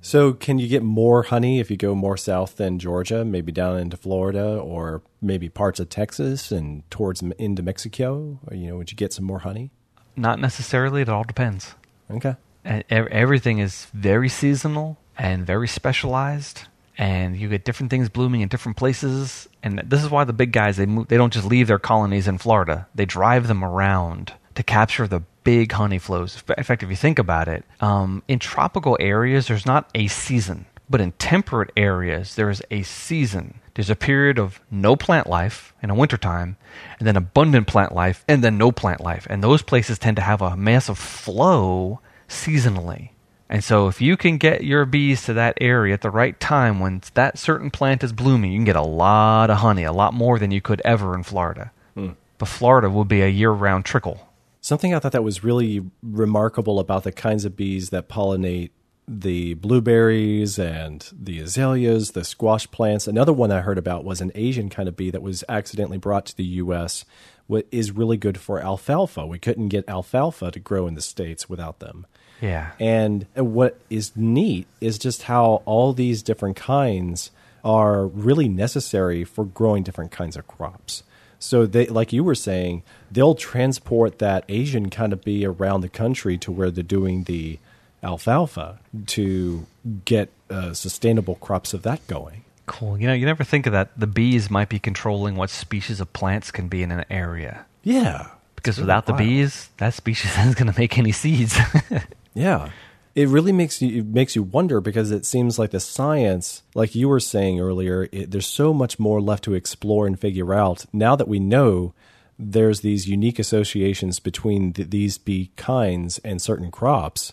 [0.00, 3.78] So, can you get more honey if you go more south than Georgia, maybe down
[3.78, 8.38] into Florida or maybe parts of Texas and towards into Mexico?
[8.46, 9.70] Or, you know, would you get some more honey?
[10.16, 11.02] Not necessarily.
[11.02, 11.74] It all depends.
[12.10, 12.36] Okay.
[12.64, 16.62] And everything is very seasonal and very specialized,
[16.96, 19.48] and you get different things blooming in different places.
[19.62, 21.08] And this is why the big guys they move.
[21.08, 22.86] They don't just leave their colonies in Florida.
[22.94, 26.44] They drive them around to capture the big honey flows.
[26.58, 30.66] In fact, if you think about it, um, in tropical areas, there's not a season,
[30.90, 33.58] but in temperate areas, there is a season.
[33.72, 36.58] There's a period of no plant life in the wintertime,
[36.98, 39.26] and then abundant plant life, and then no plant life.
[39.30, 43.12] And those places tend to have a massive flow seasonally.
[43.48, 46.78] And so, if you can get your bees to that area at the right time
[46.78, 50.12] when that certain plant is blooming, you can get a lot of honey, a lot
[50.12, 51.72] more than you could ever in Florida.
[51.94, 52.10] Hmm.
[52.36, 54.27] But Florida will be a year round trickle.
[54.68, 58.68] Something I thought that was really remarkable about the kinds of bees that pollinate
[59.08, 63.08] the blueberries and the azaleas, the squash plants.
[63.08, 66.26] Another one I heard about was an Asian kind of bee that was accidentally brought
[66.26, 67.06] to the U.S.
[67.46, 69.26] What is really good for alfalfa.
[69.26, 72.06] We couldn't get alfalfa to grow in the states without them.
[72.42, 72.72] Yeah.
[72.78, 77.30] And what is neat is just how all these different kinds
[77.64, 81.04] are really necessary for growing different kinds of crops.
[81.38, 85.88] So they, like you were saying, they'll transport that Asian kind of bee around the
[85.88, 87.58] country to where they're doing the
[88.02, 89.66] alfalfa to
[90.04, 92.44] get uh, sustainable crops of that going.
[92.66, 92.98] Cool.
[92.98, 93.98] You know, you never think of that.
[93.98, 97.64] The bees might be controlling what species of plants can be in an area.
[97.82, 98.28] Yeah.
[98.56, 101.58] Because without the bees, that species isn't going to make any seeds.
[102.34, 102.70] yeah
[103.18, 107.08] it really makes you makes you wonder because it seems like the science, like you
[107.08, 110.86] were saying earlier, it, there's so much more left to explore and figure out.
[110.92, 111.94] Now that we know
[112.38, 117.32] there's these unique associations between th- these bee kinds and certain crops,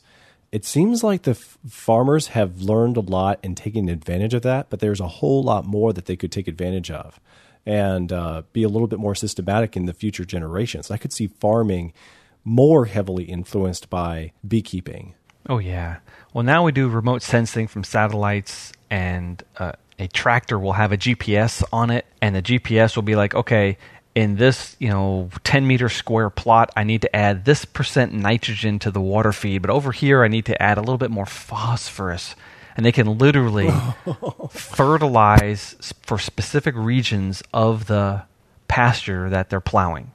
[0.51, 4.71] it seems like the f- farmers have learned a lot and taken advantage of that.
[4.71, 7.19] But there's a whole lot more that they could take advantage of
[7.63, 10.89] and uh, be a little bit more systematic in the future generations.
[10.89, 11.93] I could see farming
[12.43, 15.13] more heavily influenced by beekeeping
[15.47, 15.97] Oh yeah.
[16.33, 20.97] Well, now we do remote sensing from satellites, and uh, a tractor will have a
[20.97, 23.77] GPS on it, and the GPS will be like, okay,
[24.15, 28.79] in this you know 10 meter square plot, I need to add this percent nitrogen
[28.79, 31.25] to the water feed, but over here I need to add a little bit more
[31.25, 32.35] phosphorus.
[32.77, 33.71] And they can literally
[34.49, 38.23] fertilize for specific regions of the
[38.67, 40.11] pasture that they're plowing.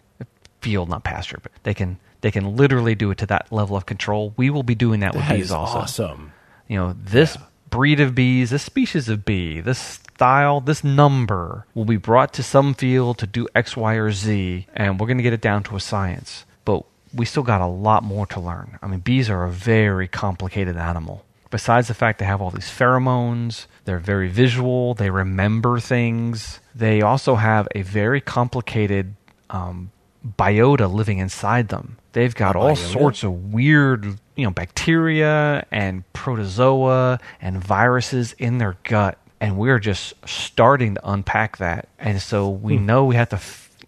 [0.60, 3.86] Field, not pasture, but they can they can literally do it to that level of
[3.86, 4.34] control.
[4.36, 5.78] We will be doing that with that bees also.
[5.78, 6.32] Awesome.
[6.68, 7.46] You know, this yeah.
[7.70, 12.42] breed of bees, this species of bee, this style, this number will be brought to
[12.42, 15.62] some field to do X, Y, or Z, and we're going to get it down
[15.64, 16.44] to a science.
[16.64, 18.78] But we still got a lot more to learn.
[18.82, 21.24] I mean, bees are a very complicated animal.
[21.50, 26.60] Besides the fact they have all these pheromones, they're very visual, they remember things.
[26.74, 29.16] They also have a very complicated
[29.48, 29.90] um,
[30.24, 31.96] biota living inside them.
[32.12, 34.04] They've got all sorts of weird,
[34.36, 41.10] you know, bacteria and protozoa and viruses in their gut, and we're just starting to
[41.10, 41.88] unpack that.
[41.98, 42.86] And so we hmm.
[42.86, 43.40] know we have to,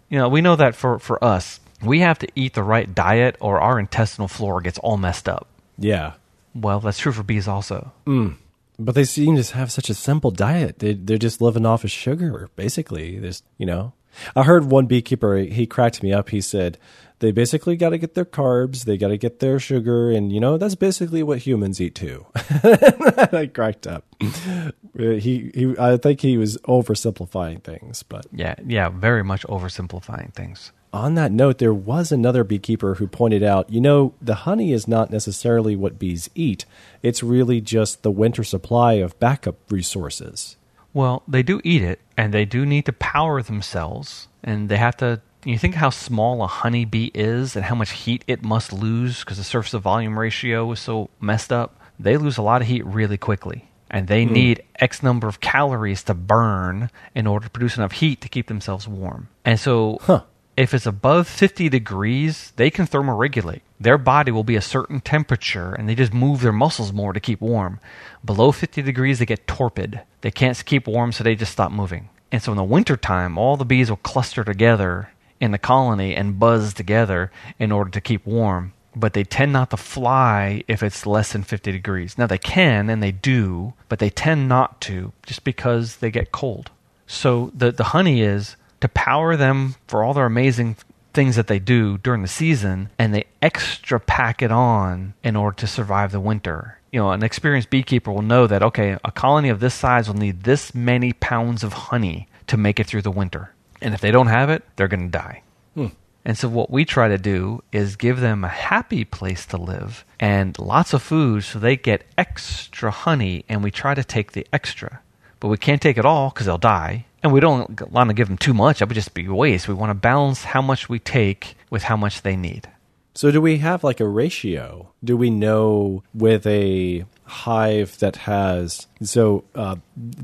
[0.09, 3.35] you know, we know that for for us, we have to eat the right diet,
[3.39, 5.47] or our intestinal flora gets all messed up.
[5.77, 6.13] Yeah.
[6.55, 7.91] Well, that's true for bees also.
[8.05, 8.35] Mm.
[8.79, 10.79] But they seem to have such a simple diet.
[10.79, 13.19] They they're just living off of sugar, basically.
[13.19, 13.93] There's you know.
[14.35, 15.37] I heard one beekeeper.
[15.37, 16.29] He cracked me up.
[16.29, 16.77] He said
[17.23, 20.41] they basically got to get their carbs, they got to get their sugar, and you
[20.41, 22.25] know that's basically what humans eat too.
[22.35, 24.05] I cracked up.
[24.21, 30.33] Uh, he he, I think he was oversimplifying things, but yeah, yeah, very much oversimplifying
[30.33, 30.73] things.
[30.91, 34.87] On that note, there was another beekeeper who pointed out, you know, the honey is
[34.87, 36.65] not necessarily what bees eat.
[37.01, 40.57] It's really just the winter supply of backup resources.
[40.93, 44.97] Well, they do eat it, and they do need to power themselves, and they have
[44.97, 49.19] to you think how small a honeybee is and how much heat it must lose
[49.19, 51.79] because the surface to volume ratio is so messed up.
[51.99, 53.69] They lose a lot of heat really quickly.
[53.89, 54.31] And they mm.
[54.31, 58.47] need X number of calories to burn in order to produce enough heat to keep
[58.47, 59.29] themselves warm.
[59.45, 60.23] And so huh
[60.55, 63.61] if it's above 50 degrees, they can thermoregulate.
[63.79, 67.19] Their body will be a certain temperature and they just move their muscles more to
[67.19, 67.79] keep warm.
[68.23, 70.01] Below 50 degrees, they get torpid.
[70.21, 72.09] They can't keep warm, so they just stop moving.
[72.31, 75.09] And so in the wintertime, all the bees will cluster together
[75.43, 78.73] in the colony and buzz together in order to keep warm.
[78.95, 82.17] But they tend not to fly if it's less than 50 degrees.
[82.17, 86.31] Now they can and they do, but they tend not to just because they get
[86.31, 86.71] cold.
[87.07, 90.77] So the, the honey is to power them for all their amazing
[91.13, 95.55] things that they do during the season and they extra pack it on in order
[95.57, 96.79] to survive the winter.
[96.91, 100.15] You know, an experienced beekeeper will know that okay, a colony of this size will
[100.15, 103.53] need this many pounds of honey to make it through the winter.
[103.83, 105.43] And if they don't have it, they're going to die.
[105.75, 105.87] Hmm.
[106.25, 110.05] And so, what we try to do is give them a happy place to live
[110.19, 114.47] and lots of food so they get extra honey, and we try to take the
[114.53, 115.01] extra.
[115.39, 118.27] But we can't take it all because they'll die and we don't want to give
[118.27, 118.79] them too much.
[118.79, 119.67] That would just be waste.
[119.67, 122.69] We want to balance how much we take with how much they need.
[123.15, 124.91] So, do we have like a ratio?
[125.03, 129.75] Do we know with a hive that has so uh,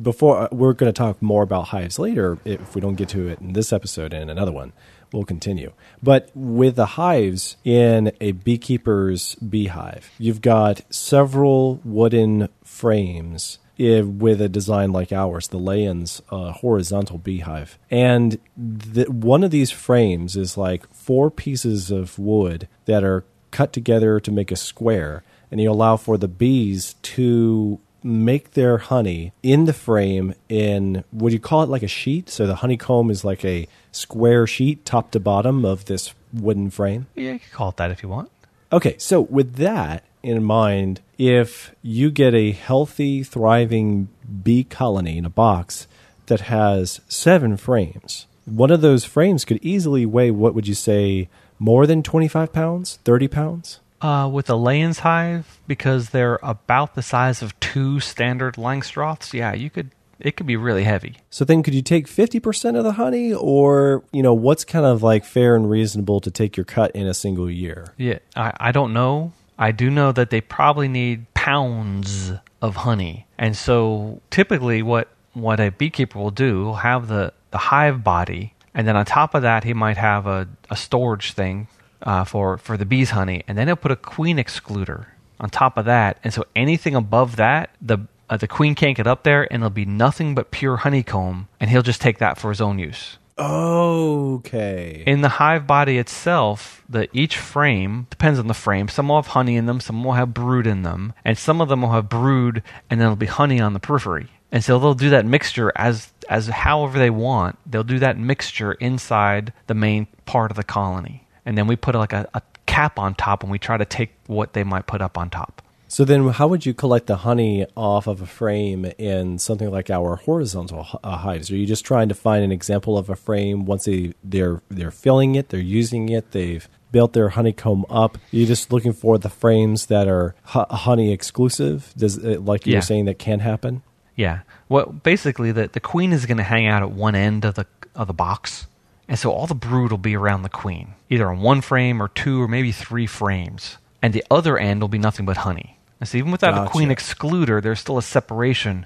[0.02, 3.28] before uh, we're going to talk more about hives later if we don't get to
[3.28, 4.74] it in this episode and another one
[5.14, 5.72] we'll continue
[6.04, 14.42] but with the hives in a beekeeper's beehive you've got several wooden frames if, with
[14.42, 17.80] a design like ours, the Layens uh, horizontal beehive.
[17.90, 23.72] And the, one of these frames is like four pieces of wood that are cut
[23.72, 29.34] together to make a square, and you allow for the bees to make their honey
[29.44, 33.26] in the frame in would you call it like a sheet so the honeycomb is
[33.26, 37.70] like a square sheet top to bottom of this wooden frame yeah you can call
[37.70, 38.32] it that if you want
[38.72, 44.08] okay so with that in mind if you get a healthy, thriving
[44.44, 45.86] bee colony in a box
[46.28, 48.26] that has seven frames.
[48.46, 51.28] One of those frames could easily weigh, what would you say,
[51.60, 53.80] more than 25 pounds, 30 pounds?
[54.02, 59.54] Uh, with a Layens hive, because they're about the size of two standard Langstroths, yeah,
[59.54, 61.16] you could it could be really heavy.
[61.30, 65.02] So then could you take 50% of the honey or, you know, what's kind of
[65.02, 67.94] like fair and reasonable to take your cut in a single year?
[67.98, 69.32] Yeah, I, I don't know.
[69.58, 73.28] I do know that they probably need pounds of honey.
[73.38, 78.54] And so typically what what a beekeeper will do will have the, the hive body
[78.74, 81.68] and then on top of that he might have a, a storage thing
[82.04, 85.06] uh, for, for the bees honey and then he'll put a queen excluder
[85.40, 87.98] on top of that and so anything above that the
[88.30, 91.70] uh, the queen can't get up there and it'll be nothing but pure honeycomb and
[91.70, 95.04] he'll just take that for his own use Okay.
[95.08, 98.90] In the hive body itself, the each frame depends on the frame.
[98.90, 101.70] Some will have honey in them, some will have brood in them, and some of
[101.70, 104.28] them will have brood, and then there'll be honey on the periphery.
[104.52, 107.58] And so they'll do that mixture as as however they want.
[107.66, 111.96] They'll do that mixture inside the main part of the colony, and then we put
[111.96, 115.02] like a, a cap on top, and we try to take what they might put
[115.02, 115.64] up on top.
[115.88, 119.90] So then, how would you collect the honey off of a frame in something like
[119.90, 121.50] our horizontal uh, hives?
[121.50, 124.92] Are you just trying to find an example of a frame once they they're they're
[124.92, 128.20] filling it, they're using it, they've built their honeycomb up?
[128.30, 131.92] You're you just looking for the frames that are honey exclusive?
[131.98, 132.78] Does it, like you yeah.
[132.78, 133.82] were saying that can happen?
[134.16, 134.42] Yeah.
[134.70, 137.66] Well, basically, the the queen is going to hang out at one end of the
[137.96, 138.68] of the box,
[139.10, 142.08] and so all the brood will be around the queen, either on one frame or
[142.08, 145.80] two or maybe three frames, and the other end will be nothing but honey.
[146.00, 146.70] And so even without gotcha.
[146.70, 148.86] a queen excluder, there's still a separation.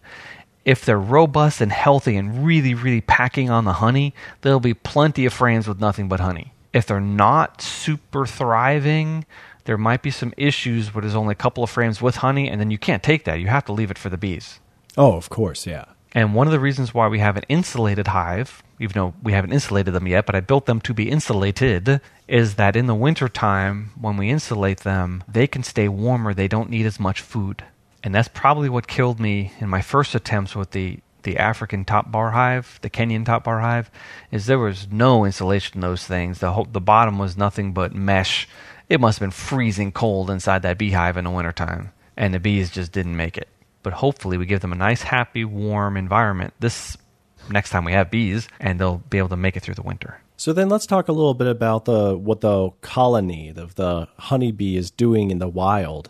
[0.63, 5.25] If they're robust and healthy and really, really packing on the honey, there'll be plenty
[5.25, 6.53] of frames with nothing but honey.
[6.71, 9.25] If they're not super thriving,
[9.65, 12.61] there might be some issues where there's only a couple of frames with honey, and
[12.61, 13.41] then you can't take that.
[13.41, 14.61] You have to leave it for the bees.
[14.97, 15.85] Oh, of course, yeah.
[16.13, 19.51] And one of the reasons why we have an insulated hive, even though we haven't
[19.51, 23.91] insulated them yet, but I built them to be insulated, is that in the wintertime,
[23.99, 26.33] when we insulate them, they can stay warmer.
[26.33, 27.63] They don't need as much food.
[28.03, 32.11] And that's probably what killed me in my first attempts with the, the African top
[32.11, 33.89] bar hive, the Kenyan top bar hive,
[34.29, 36.39] is there was no insulation in those things.
[36.39, 38.47] The, whole, the bottom was nothing but mesh.
[38.87, 41.91] It must have been freezing cold inside that beehive in the wintertime.
[42.15, 43.47] And the bees just didn't make it
[43.83, 46.97] but hopefully we give them a nice, happy, warm environment this
[47.49, 50.19] next time we have bees, and they'll be able to make it through the winter.
[50.37, 54.75] So then let's talk a little bit about the what the colony of the honeybee
[54.75, 56.09] is doing in the wild.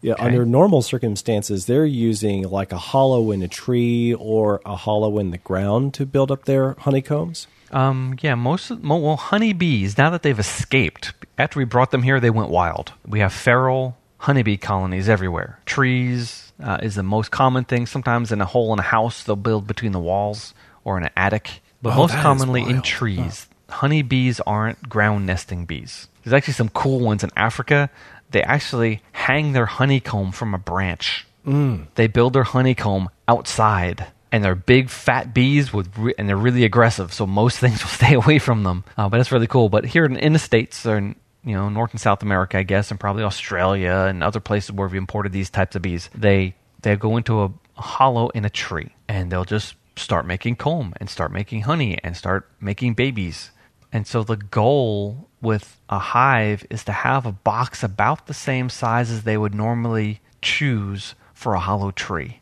[0.00, 0.26] Yeah, okay.
[0.26, 5.30] under normal circumstances, they're using like a hollow in a tree or a hollow in
[5.30, 7.48] the ground to build up their honeycombs.
[7.72, 9.98] Um, yeah, most of, well, honeybees.
[9.98, 12.92] Now that they've escaped, after we brought them here, they went wild.
[13.06, 15.58] We have feral honeybee colonies everywhere.
[15.66, 17.86] Trees uh, is the most common thing.
[17.86, 20.54] Sometimes in a hole in a house, they'll build between the walls
[20.84, 21.60] or in an attic.
[21.82, 23.46] But oh, most commonly in trees.
[23.68, 23.76] Huh.
[23.76, 26.08] Honeybees aren't ground nesting bees.
[26.24, 27.90] There's actually some cool ones in Africa.
[28.30, 31.26] They actually hang their honeycomb from a branch.
[31.46, 31.86] Mm.
[31.94, 36.64] They build their honeycomb outside and they're big fat bees with re- and they're really
[36.64, 39.84] aggressive so most things will stay away from them uh, but that's really cool but
[39.84, 41.16] here in, in the states or in
[41.48, 44.86] you know north and south america i guess and probably australia and other places where
[44.86, 48.94] we've imported these types of bees they they go into a hollow in a tree
[49.08, 53.50] and they'll just start making comb and start making honey and start making babies.
[53.92, 58.68] And so the goal with a hive is to have a box about the same
[58.68, 62.40] size as they would normally choose for a hollow tree.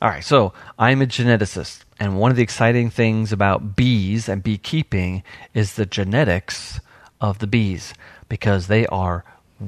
[0.00, 4.44] All right, so I'm a geneticist, and one of the exciting things about bees and
[4.44, 5.24] beekeeping
[5.54, 6.78] is the genetics
[7.20, 7.94] of the bees
[8.28, 9.24] because they are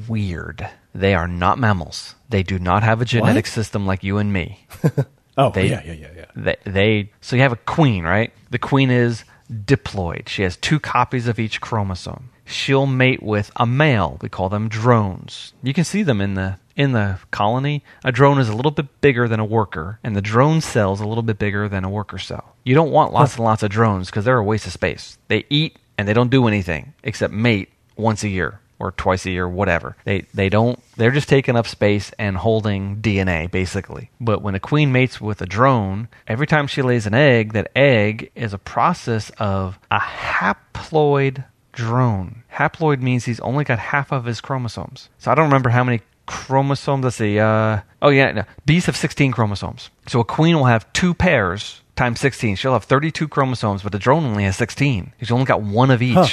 [0.08, 0.68] weird.
[0.94, 2.14] They are not mammals.
[2.28, 3.52] They do not have a genetic what?
[3.52, 4.66] system like you and me.
[5.36, 6.24] oh, they, yeah, yeah, yeah, yeah.
[6.36, 8.32] They, they so you have a queen, right?
[8.50, 10.28] The queen is diploid.
[10.28, 12.30] She has two copies of each chromosome.
[12.44, 14.18] She'll mate with a male.
[14.20, 15.52] We call them drones.
[15.62, 19.02] You can see them in the in the colony, a drone is a little bit
[19.02, 21.90] bigger than a worker, and the drone cell is a little bit bigger than a
[21.90, 22.56] worker cell.
[22.64, 25.18] You don't want lots and lots of drones because they're a waste of space.
[25.28, 27.68] They eat and they don't do anything except mate
[28.00, 29.96] once a year or twice a year, whatever.
[30.04, 30.80] They they don't.
[30.96, 34.10] They're just taking up space and holding DNA basically.
[34.20, 37.70] But when a queen mates with a drone, every time she lays an egg, that
[37.76, 42.42] egg is a process of a haploid drone.
[42.54, 45.08] Haploid means he's only got half of his chromosomes.
[45.18, 47.04] So I don't remember how many chromosomes.
[47.04, 47.38] Let's see.
[47.38, 48.32] Uh, oh, yeah.
[48.32, 48.44] No.
[48.66, 49.90] Bees have 16 chromosomes.
[50.06, 52.56] So a queen will have two pairs times 16.
[52.56, 55.12] She'll have 32 chromosomes, but the drone only has 16.
[55.18, 56.14] She's only got one of each.
[56.14, 56.26] Huh.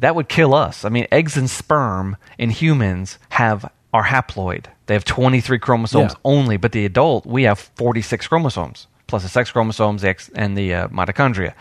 [0.00, 0.84] That would kill us.
[0.84, 4.66] I mean, eggs and sperm in humans have are haploid.
[4.86, 6.18] They have 23 chromosomes yeah.
[6.24, 10.88] only, but the adult, we have 46 chromosomes, plus the sex chromosomes and the uh,
[10.88, 11.54] mitochondria.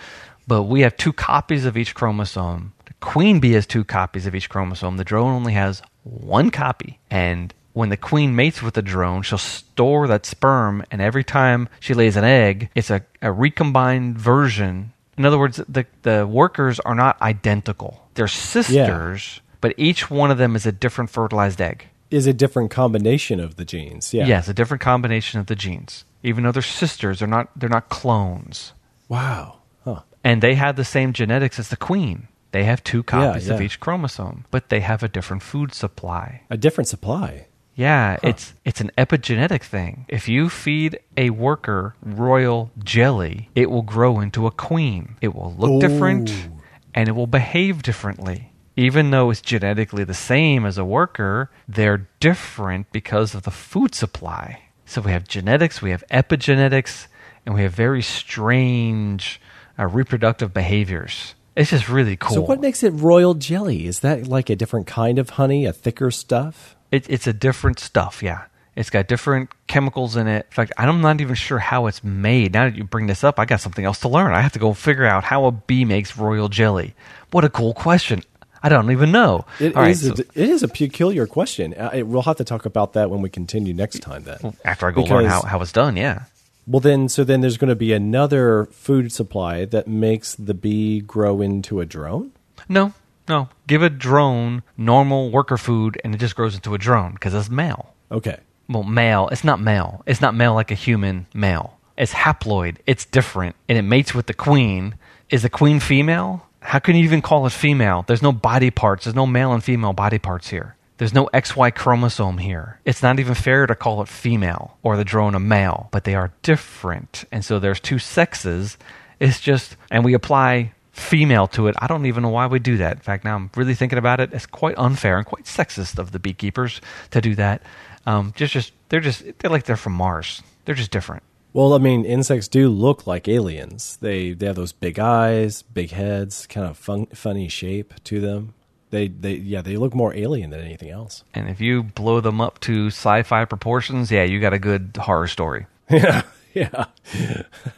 [0.47, 2.73] But we have two copies of each chromosome.
[2.85, 4.97] The queen bee has two copies of each chromosome.
[4.97, 6.99] The drone only has one copy.
[7.09, 11.69] And when the queen mates with the drone, she'll store that sperm, and every time
[11.79, 14.93] she lays an egg, it's a, a recombined version.
[15.17, 18.08] In other words, the, the workers are not identical.
[18.19, 19.53] They're sisters, yeah.
[19.61, 21.87] but each one of them is a different fertilized egg.
[22.11, 24.13] Is a different combination of the genes.
[24.13, 24.25] Yeah.
[24.25, 26.03] Yes, a different combination of the genes.
[26.21, 28.73] Even though they're sisters, they're not they're not clones.
[29.07, 29.59] Wow.
[29.85, 30.01] Huh.
[30.21, 32.27] And they have the same genetics as the queen.
[32.51, 33.55] They have two copies yeah, yeah.
[33.55, 36.41] of each chromosome, but they have a different food supply.
[36.49, 37.45] A different supply.
[37.73, 38.27] Yeah, huh.
[38.27, 40.03] it's it's an epigenetic thing.
[40.09, 45.15] If you feed a worker royal jelly, it will grow into a queen.
[45.21, 45.79] It will look Ooh.
[45.79, 46.49] different
[46.93, 48.51] and it will behave differently.
[48.75, 53.93] Even though it's genetically the same as a worker, they're different because of the food
[53.93, 54.61] supply.
[54.85, 57.07] So we have genetics, we have epigenetics,
[57.45, 59.41] and we have very strange
[59.77, 61.35] uh, reproductive behaviors.
[61.55, 62.35] It's just really cool.
[62.35, 63.85] So, what makes it royal jelly?
[63.85, 66.75] Is that like a different kind of honey, a thicker stuff?
[66.91, 68.45] It, it's a different stuff, yeah.
[68.79, 70.45] It's got different chemicals in it.
[70.45, 72.53] In fact, I'm not even sure how it's made.
[72.53, 74.33] Now that you bring this up, I got something else to learn.
[74.33, 76.95] I have to go figure out how a bee makes royal jelly.
[77.31, 78.23] What a cool question.
[78.63, 79.45] I don't even know.
[79.59, 81.73] It, is, right, so, a, it is a peculiar question.
[81.73, 84.23] Uh, I, we'll have to talk about that when we continue next time.
[84.23, 86.23] Then, after I go because, learn how, how it's done, yeah.
[86.65, 91.01] Well, then, so then there's going to be another food supply that makes the bee
[91.01, 92.31] grow into a drone?
[92.69, 92.93] No,
[93.27, 93.49] no.
[93.67, 97.49] Give a drone normal worker food and it just grows into a drone because it's
[97.49, 97.93] male.
[98.09, 98.37] Okay.
[98.69, 99.27] Well, male.
[99.31, 100.03] It's not male.
[100.05, 101.77] It's not male like a human male.
[101.97, 102.77] It's haploid.
[102.85, 103.55] It's different.
[103.67, 104.95] And it mates with the queen.
[105.29, 106.45] Is the queen female?
[106.61, 108.03] How can you even call it female?
[108.07, 109.05] There's no body parts.
[109.05, 110.75] There's no male and female body parts here.
[110.97, 112.79] There's no XY chromosome here.
[112.85, 116.13] It's not even fair to call it female or the drone a male, but they
[116.13, 117.23] are different.
[117.31, 118.77] And so there's two sexes.
[119.19, 121.75] It's just, and we apply female to it.
[121.79, 122.97] I don't even know why we do that.
[122.97, 124.33] In fact, now I'm really thinking about it.
[124.33, 127.61] It's quite unfair and quite sexist of the beekeepers to do that.
[128.09, 130.41] Um, just, just they're just they're like they're from Mars.
[130.65, 131.21] They're just different.
[131.53, 133.97] Well, I mean, insects do look like aliens.
[134.01, 138.53] They they have those big eyes, big heads, kind of fun, funny shape to them.
[138.89, 141.23] They they yeah they look more alien than anything else.
[141.35, 145.27] And if you blow them up to sci-fi proportions, yeah, you got a good horror
[145.27, 145.67] story.
[145.91, 146.21] Yeah,
[146.59, 146.85] yeah,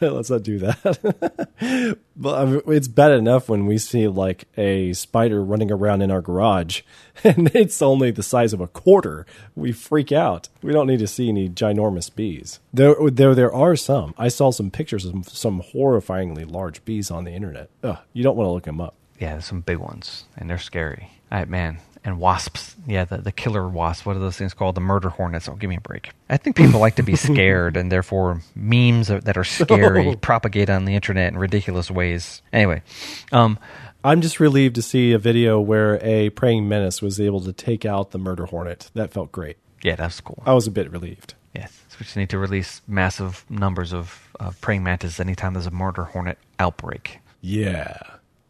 [0.00, 1.98] let's not do that.
[2.16, 6.10] but I mean, it's bad enough when we see like a spider running around in
[6.10, 6.82] our garage,
[7.24, 9.24] and it's only the size of a quarter.
[9.54, 10.48] We freak out.
[10.62, 12.58] We don't need to see any ginormous bees.
[12.72, 14.14] There, there, there are some.
[14.18, 17.70] I saw some pictures of some horrifyingly large bees on the internet.
[17.84, 18.94] Ugh, you don't want to look them up.
[19.20, 21.10] Yeah, some big ones, and they're scary.
[21.30, 22.76] All right, man and wasps.
[22.86, 24.04] Yeah, the, the killer wasps.
[24.04, 24.74] What are those things called?
[24.74, 25.48] The murder hornets.
[25.48, 26.10] Oh, give me a break.
[26.28, 30.84] I think people like to be scared, and therefore memes that are scary propagate on
[30.84, 32.42] the internet in ridiculous ways.
[32.52, 32.82] Anyway,
[33.30, 33.58] um,
[34.04, 37.84] I'm just relieved to see a video where a praying mantis was able to take
[37.84, 38.90] out the murder hornet.
[38.94, 39.58] That felt great.
[39.82, 40.42] Yeah, that's cool.
[40.46, 41.34] I was a bit relieved.
[41.54, 45.66] Yes, so we just need to release massive numbers of uh, praying mantis anytime there's
[45.66, 47.18] a murder hornet outbreak.
[47.42, 47.98] Yeah,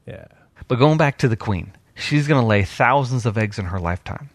[0.06, 0.26] yeah.
[0.68, 3.78] But going back to the queen, she's going to lay thousands of eggs in her
[3.78, 4.30] lifetime.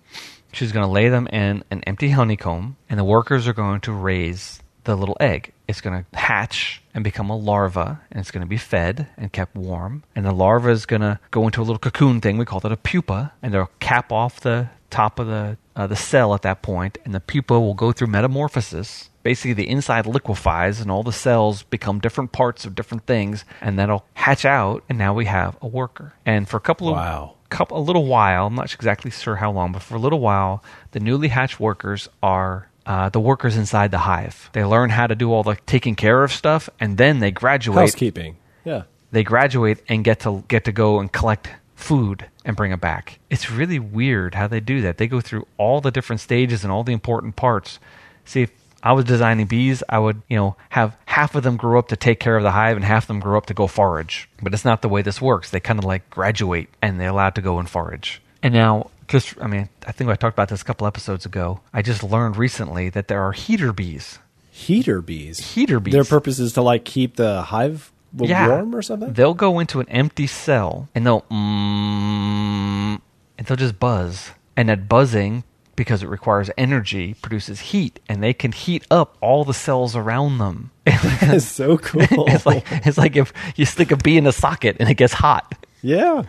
[0.52, 3.92] She's going to lay them in an empty honeycomb, and the workers are going to
[3.92, 5.54] raise the little egg.
[5.68, 9.32] It's going to hatch and become a larva, and it's going to be fed and
[9.32, 10.04] kept warm.
[10.16, 12.38] And the larva is going to go into a little cocoon thing.
[12.38, 15.96] We call that a pupa, and they'll cap off the top of the uh, the
[15.96, 19.10] cell at that point, and the pupa will go through metamorphosis.
[19.22, 23.78] Basically, the inside liquefies, and all the cells become different parts of different things, and
[23.78, 26.14] that'll hatch out, and now we have a worker.
[26.26, 29.52] And for a couple of wow couple, a little while, I'm not exactly sure how
[29.52, 33.92] long, but for a little while, the newly hatched workers are uh, the workers inside
[33.92, 34.50] the hive.
[34.54, 37.78] They learn how to do all the taking care of stuff, and then they graduate.
[37.78, 38.84] Housekeeping, yeah.
[39.12, 43.20] They graduate and get to get to go and collect food and bring it back.
[43.30, 44.98] It's really weird how they do that.
[44.98, 47.80] They go through all the different stages and all the important parts.
[48.26, 48.52] See, if
[48.84, 51.96] I was designing bees, I would, you know, have half of them grow up to
[51.96, 54.30] take care of the hive and half of them grow up to go forage.
[54.42, 55.50] But it's not the way this works.
[55.50, 58.22] They kind of like graduate and they're allowed to go and forage.
[58.44, 61.62] And now, just, I mean, I think I talked about this a couple episodes ago.
[61.74, 64.20] I just learned recently that there are heater bees.
[64.52, 65.54] Heater bees?
[65.54, 65.94] Heater bees.
[65.94, 68.48] Their purpose is to like keep the hive yeah.
[68.48, 69.14] warm or something?
[69.14, 73.02] They'll go into an empty cell and they'll, mm,
[73.38, 74.32] and they'll just buzz.
[74.56, 75.44] And that buzzing
[75.78, 80.40] because it requires energy, produces heat, and they can heat up all the cells around
[80.40, 80.72] them.
[80.86, 82.02] That's so cool.
[82.28, 85.14] it's like it's like if you stick a bee in a socket and it gets
[85.14, 85.66] hot.
[85.82, 86.24] Yeah.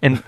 [0.00, 0.22] And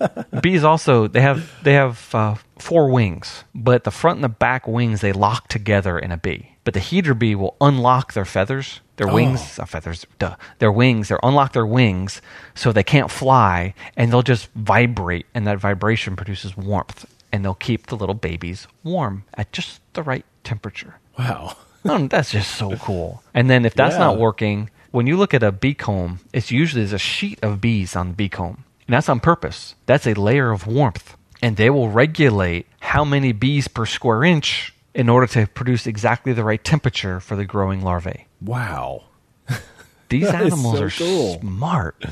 [0.42, 4.66] bees also they have they have uh, four wings, but the front and the back
[4.66, 6.50] wings they lock together in a bee.
[6.62, 9.14] But the heater bee will unlock their feathers, their oh.
[9.14, 11.08] wings, uh, feathers, duh, their wings.
[11.08, 12.22] They'll unlock their wings
[12.54, 17.52] so they can't fly, and they'll just vibrate, and that vibration produces warmth and they'll
[17.52, 21.00] keep the little babies warm at just the right temperature.
[21.18, 21.56] Wow.
[21.84, 23.24] oh, that's just so cool.
[23.34, 24.06] And then if that's yeah.
[24.06, 27.60] not working, when you look at a bee comb, it's usually there's a sheet of
[27.60, 28.62] bees on the bee comb.
[28.86, 29.74] And that's on purpose.
[29.86, 31.16] That's a layer of warmth.
[31.42, 36.32] And they will regulate how many bees per square inch in order to produce exactly
[36.32, 38.28] the right temperature for the growing larvae.
[38.40, 39.06] Wow.
[40.08, 41.40] These animals so are cool.
[41.40, 42.04] smart.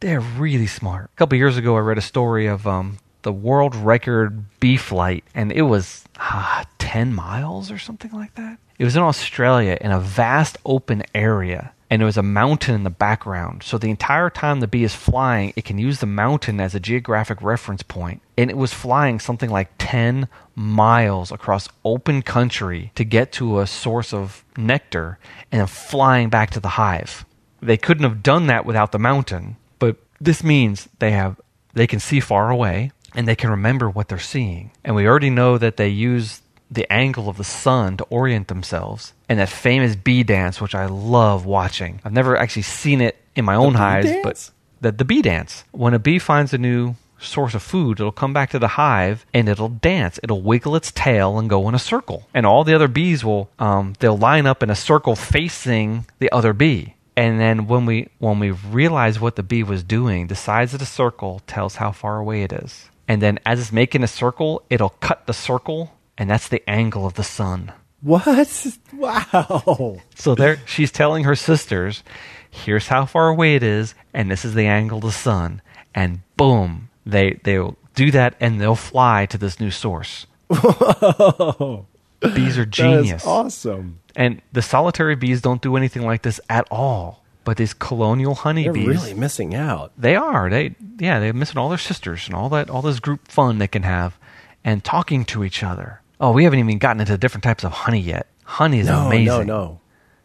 [0.00, 1.10] They're really smart.
[1.14, 5.24] A couple years ago, I read a story of um, the world record bee flight,
[5.34, 8.56] and it was ah, 10 miles or something like that.
[8.78, 12.84] It was in Australia in a vast open area, and there was a mountain in
[12.84, 13.64] the background.
[13.64, 16.78] So the entire time the bee is flying, it can use the mountain as a
[16.78, 18.22] geographic reference point.
[18.38, 23.66] And it was flying something like 10 miles across open country to get to a
[23.66, 25.18] source of nectar
[25.50, 27.24] and then flying back to the hive.
[27.60, 31.40] They couldn't have done that without the mountain, but this means they have
[31.76, 34.70] they can see far away and they can remember what they're seeing.
[34.84, 39.14] And we already know that they use the angle of the sun to orient themselves.
[39.28, 42.00] And that famous bee dance, which I love watching.
[42.04, 44.50] I've never actually seen it in my own hives, but
[44.80, 45.64] the, the bee dance.
[45.72, 49.24] When a bee finds a new source of food, it'll come back to the hive
[49.32, 50.20] and it'll dance.
[50.22, 52.28] It'll wiggle its tail and go in a circle.
[52.34, 56.30] And all the other bees will, um, they'll line up in a circle facing the
[56.32, 56.94] other bee.
[57.16, 60.80] And then when we when we realize what the bee was doing, the size of
[60.80, 64.62] the circle tells how far away it is and then as it's making a circle,
[64.70, 67.72] it'll cut the circle, and that's the angle of the sun.
[68.02, 68.26] What?
[68.92, 70.00] Wow.
[70.14, 72.02] So there she's telling her sisters,
[72.50, 75.60] here's how far away it is, and this is the angle of the sun.
[75.94, 80.26] And boom, they they'll do that and they'll fly to this new source.
[80.48, 81.86] Whoa.
[82.20, 83.26] Bees are genius.
[83.26, 84.00] awesome.
[84.14, 87.22] And the solitary bees don't do anything like this at all.
[87.46, 89.92] But these colonial honeybees, they're really missing out.
[89.96, 90.50] They are.
[90.50, 93.68] They yeah, they're missing all their sisters and all that, all this group fun they
[93.68, 94.18] can have,
[94.64, 96.02] and talking to each other.
[96.20, 98.26] Oh, we haven't even gotten into different types of honey yet.
[98.42, 99.26] Honey is no, amazing.
[99.26, 99.80] No, no,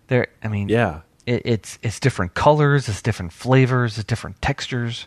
[0.08, 5.06] There, I mean, yeah, it, it's it's different colors, it's different flavors, it's different textures.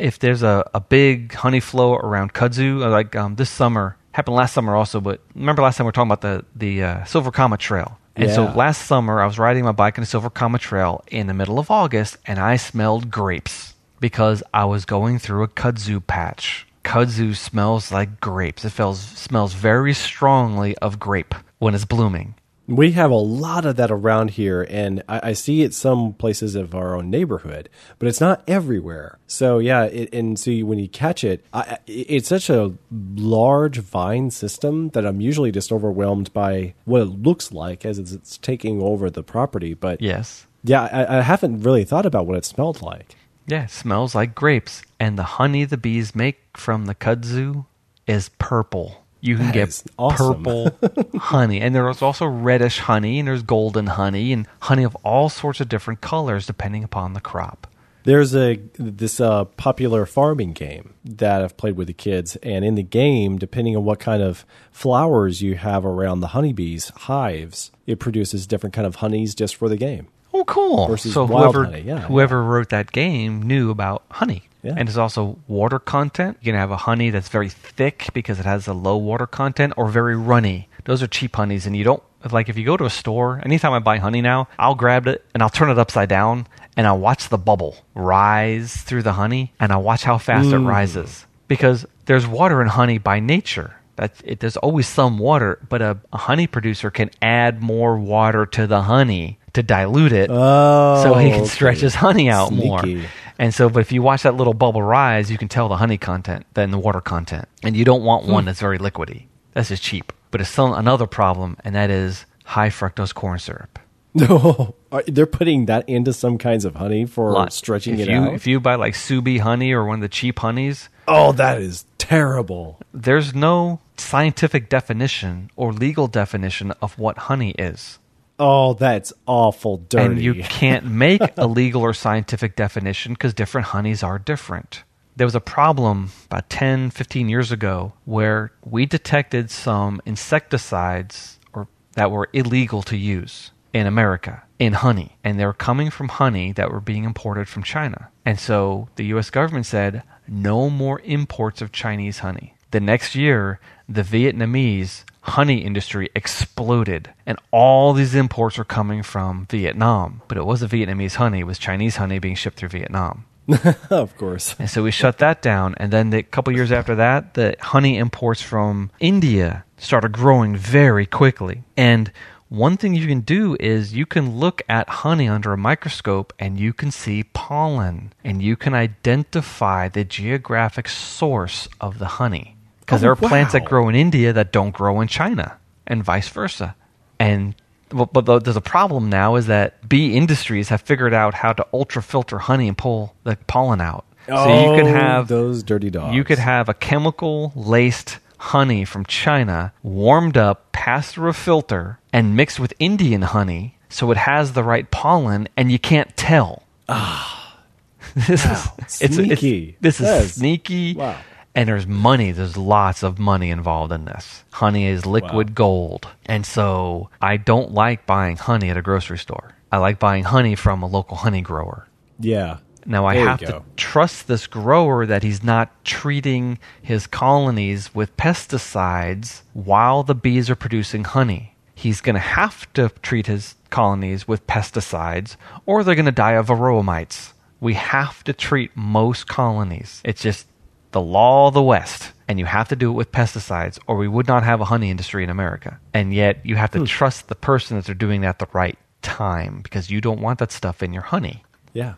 [0.00, 4.34] If there's a, a big honey flow around kudzu, uh, like um, this summer happened
[4.34, 7.30] last summer also, but remember last time we were talking about the the uh, Silver
[7.30, 8.34] Comet Trail And yeah.
[8.34, 11.34] so last summer, I was riding my bike on the Silver Comet Trail in the
[11.34, 16.66] middle of August, and I smelled grapes because I was going through a kudzu patch.
[16.84, 18.64] Kudzu smells like grapes.
[18.64, 22.34] It feels, smells very strongly of grape when it's blooming.
[22.68, 26.54] We have a lot of that around here, and I, I, see it some places
[26.54, 29.18] of our own neighborhood, but it's not everywhere.
[29.26, 32.72] So yeah, it, and so when you catch it, I, it's such a
[33.16, 38.12] large vine system that I'm usually just overwhelmed by what it looks like as it's,
[38.12, 39.74] it's taking over the property.
[39.74, 43.16] But yes, yeah, I, I haven't really thought about what it smelled like.
[43.48, 47.66] Yeah, it smells like grapes, and the honey the bees make from the kudzu
[48.06, 50.42] is purple you can that get awesome.
[50.42, 50.76] purple
[51.18, 51.60] honey.
[51.60, 55.68] And there's also reddish honey, and there's golden honey, and honey of all sorts of
[55.68, 57.68] different colors depending upon the crop.
[58.04, 62.74] There's a this uh, popular farming game that I've played with the kids, and in
[62.74, 68.00] the game, depending on what kind of flowers you have around the honeybees hives, it
[68.00, 70.08] produces different kind of honeys just for the game.
[70.34, 70.88] Oh, cool!
[70.88, 71.82] Versus so whoever honey.
[71.82, 72.48] Yeah, whoever yeah.
[72.48, 74.48] wrote that game knew about honey.
[74.62, 74.74] Yeah.
[74.76, 76.38] And it's also water content.
[76.40, 79.74] You can have a honey that's very thick because it has a low water content,
[79.76, 80.68] or very runny.
[80.84, 83.40] Those are cheap honeys, and you don't like if you go to a store.
[83.44, 86.46] Anytime I buy honey now, I'll grab it and I'll turn it upside down
[86.76, 90.58] and I'll watch the bubble rise through the honey, and I'll watch how fast it
[90.58, 93.76] rises because there's water in honey by nature.
[93.96, 98.46] That it, there's always some water, but a, a honey producer can add more water
[98.46, 101.48] to the honey to dilute it oh, so he can okay.
[101.48, 102.68] stretch his honey out Sneaky.
[102.68, 103.04] more.
[103.42, 105.98] And so, but if you watch that little bubble rise, you can tell the honey
[105.98, 107.48] content than the water content.
[107.64, 108.46] And you don't want one hmm.
[108.46, 109.24] that's very liquidy.
[109.52, 110.12] That's just cheap.
[110.30, 113.80] But it's still another problem, and that is high fructose corn syrup.
[114.14, 114.74] No,
[115.06, 117.50] they're putting that into some kinds of honey for Lot.
[117.50, 118.34] stretching if it you, out.
[118.34, 121.62] If you buy like Sue Bee honey or one of the cheap honeys, oh, that
[121.62, 122.78] is terrible.
[122.92, 127.98] There's no scientific definition or legal definition of what honey is.
[128.38, 130.04] Oh, that's awful dirty.
[130.04, 134.84] And you can't make a legal or scientific definition because different honeys are different.
[135.14, 141.68] There was a problem about 10, 15 years ago where we detected some insecticides or
[141.92, 145.18] that were illegal to use in America in honey.
[145.22, 148.10] And they were coming from honey that were being imported from China.
[148.24, 152.54] And so the US government said no more imports of Chinese honey.
[152.70, 159.46] The next year, the Vietnamese honey industry exploded and all these imports were coming from
[159.50, 160.22] Vietnam.
[160.28, 163.24] But it wasn't Vietnamese honey, it was Chinese honey being shipped through Vietnam.
[163.90, 164.54] of course.
[164.58, 165.74] And so we shut that down.
[165.78, 171.06] And then a couple years after that, the honey imports from India started growing very
[171.06, 171.64] quickly.
[171.76, 172.12] And
[172.48, 176.60] one thing you can do is you can look at honey under a microscope and
[176.60, 183.00] you can see pollen and you can identify the geographic source of the honey because
[183.00, 183.28] oh, there are wow.
[183.28, 186.74] plants that grow in India that don't grow in China, and vice versa.
[187.18, 187.54] And
[187.88, 192.02] but there's a problem now is that bee industries have figured out how to ultra
[192.02, 194.04] filter honey and pull the pollen out.
[194.28, 196.14] Oh, so you could oh, have those dirty dogs.
[196.14, 201.98] You could have a chemical laced honey from China warmed up, passed through a filter,
[202.12, 206.62] and mixed with Indian honey, so it has the right pollen, and you can't tell.
[206.88, 207.58] Ah,
[208.14, 208.74] this wow.
[208.78, 209.68] is it's, sneaky.
[209.68, 210.34] It's, this is yes.
[210.34, 210.94] sneaky.
[210.94, 211.18] Wow
[211.54, 214.44] and there's money there's lots of money involved in this.
[214.52, 215.54] Honey is liquid wow.
[215.54, 216.08] gold.
[216.26, 219.54] And so i don't like buying honey at a grocery store.
[219.70, 221.88] I like buying honey from a local honey grower.
[222.18, 222.58] Yeah.
[222.84, 229.42] Now i have to trust this grower that he's not treating his colonies with pesticides
[229.52, 231.56] while the bees are producing honey.
[231.74, 235.36] He's going to have to treat his colonies with pesticides
[235.66, 237.32] or they're going to die of varroa mites
[237.62, 240.02] we have to treat most colonies.
[240.04, 240.48] It's just
[240.92, 244.08] the law of the West, and you have to do it with pesticides, or we
[244.08, 245.80] would not have a honey industry in America.
[245.92, 246.84] And yet, you have to hmm.
[246.84, 250.52] trust the person that they're doing that the right time because you don't want that
[250.52, 251.42] stuff in your honey.
[251.72, 251.94] Yeah.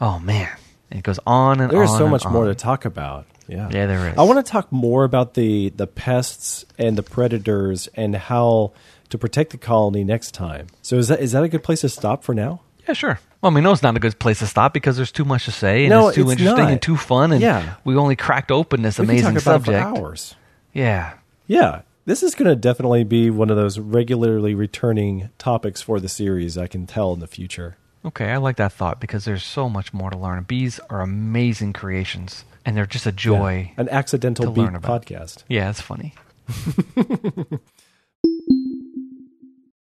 [0.00, 0.50] Oh man,
[0.90, 1.98] and it goes on and There's on.
[1.98, 2.32] There's so much on.
[2.32, 3.26] more to talk about.
[3.46, 3.68] Yeah.
[3.70, 4.16] Yeah, there is.
[4.16, 8.72] I want to talk more about the the pests and the predators and how
[9.10, 10.68] to protect the colony next time.
[10.82, 12.62] So is that is that a good place to stop for now?
[12.88, 13.20] Yeah, sure.
[13.44, 15.44] Well, I mean, no, it's not a good place to stop because there's too much
[15.44, 16.72] to say and no, it's too it's interesting not.
[16.72, 17.74] and too fun, and yeah.
[17.84, 19.86] we only cracked open this we amazing subject.
[19.86, 20.34] for hours.
[20.72, 21.82] Yeah, yeah.
[22.06, 26.56] This is going to definitely be one of those regularly returning topics for the series.
[26.56, 27.76] I can tell in the future.
[28.02, 30.42] Okay, I like that thought because there's so much more to learn.
[30.44, 33.72] Bees are amazing creations, and they're just a joy.
[33.76, 33.82] Yeah.
[33.82, 35.44] An accidental bee podcast.
[35.48, 36.14] Yeah, it's funny.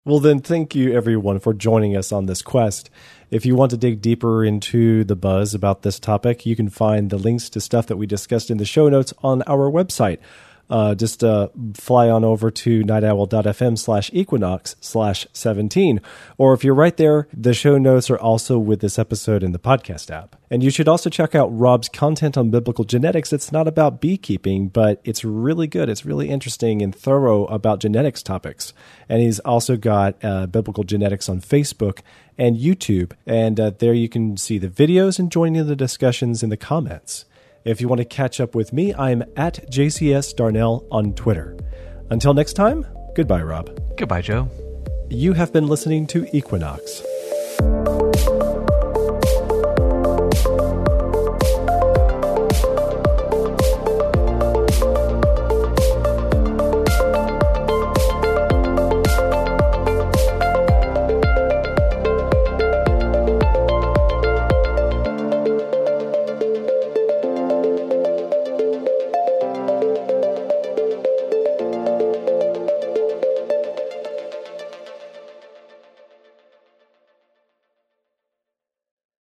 [0.05, 2.89] Well, then, thank you everyone for joining us on this quest.
[3.31, 7.09] If you want to dig deeper into the buzz about this topic, you can find
[7.09, 10.17] the links to stuff that we discussed in the show notes on our website.
[10.69, 16.01] Uh, just uh, fly on over to nightowl.fm slash equinox slash 17.
[16.37, 19.59] Or if you're right there, the show notes are also with this episode in the
[19.59, 20.35] podcast app.
[20.49, 23.33] And you should also check out Rob's content on biblical genetics.
[23.33, 25.89] It's not about beekeeping, but it's really good.
[25.89, 28.73] It's really interesting and thorough about genetics topics.
[29.09, 31.99] And he's also got uh, biblical genetics on Facebook
[32.37, 33.13] and YouTube.
[33.25, 36.57] And uh, there you can see the videos and join in the discussions in the
[36.57, 37.25] comments.
[37.65, 41.55] If you want to catch up with me, I'm at JCS Darnell on Twitter.
[42.09, 42.85] Until next time,
[43.15, 43.79] goodbye, Rob.
[43.97, 44.49] Goodbye, Joe.
[45.09, 47.01] You have been listening to Equinox.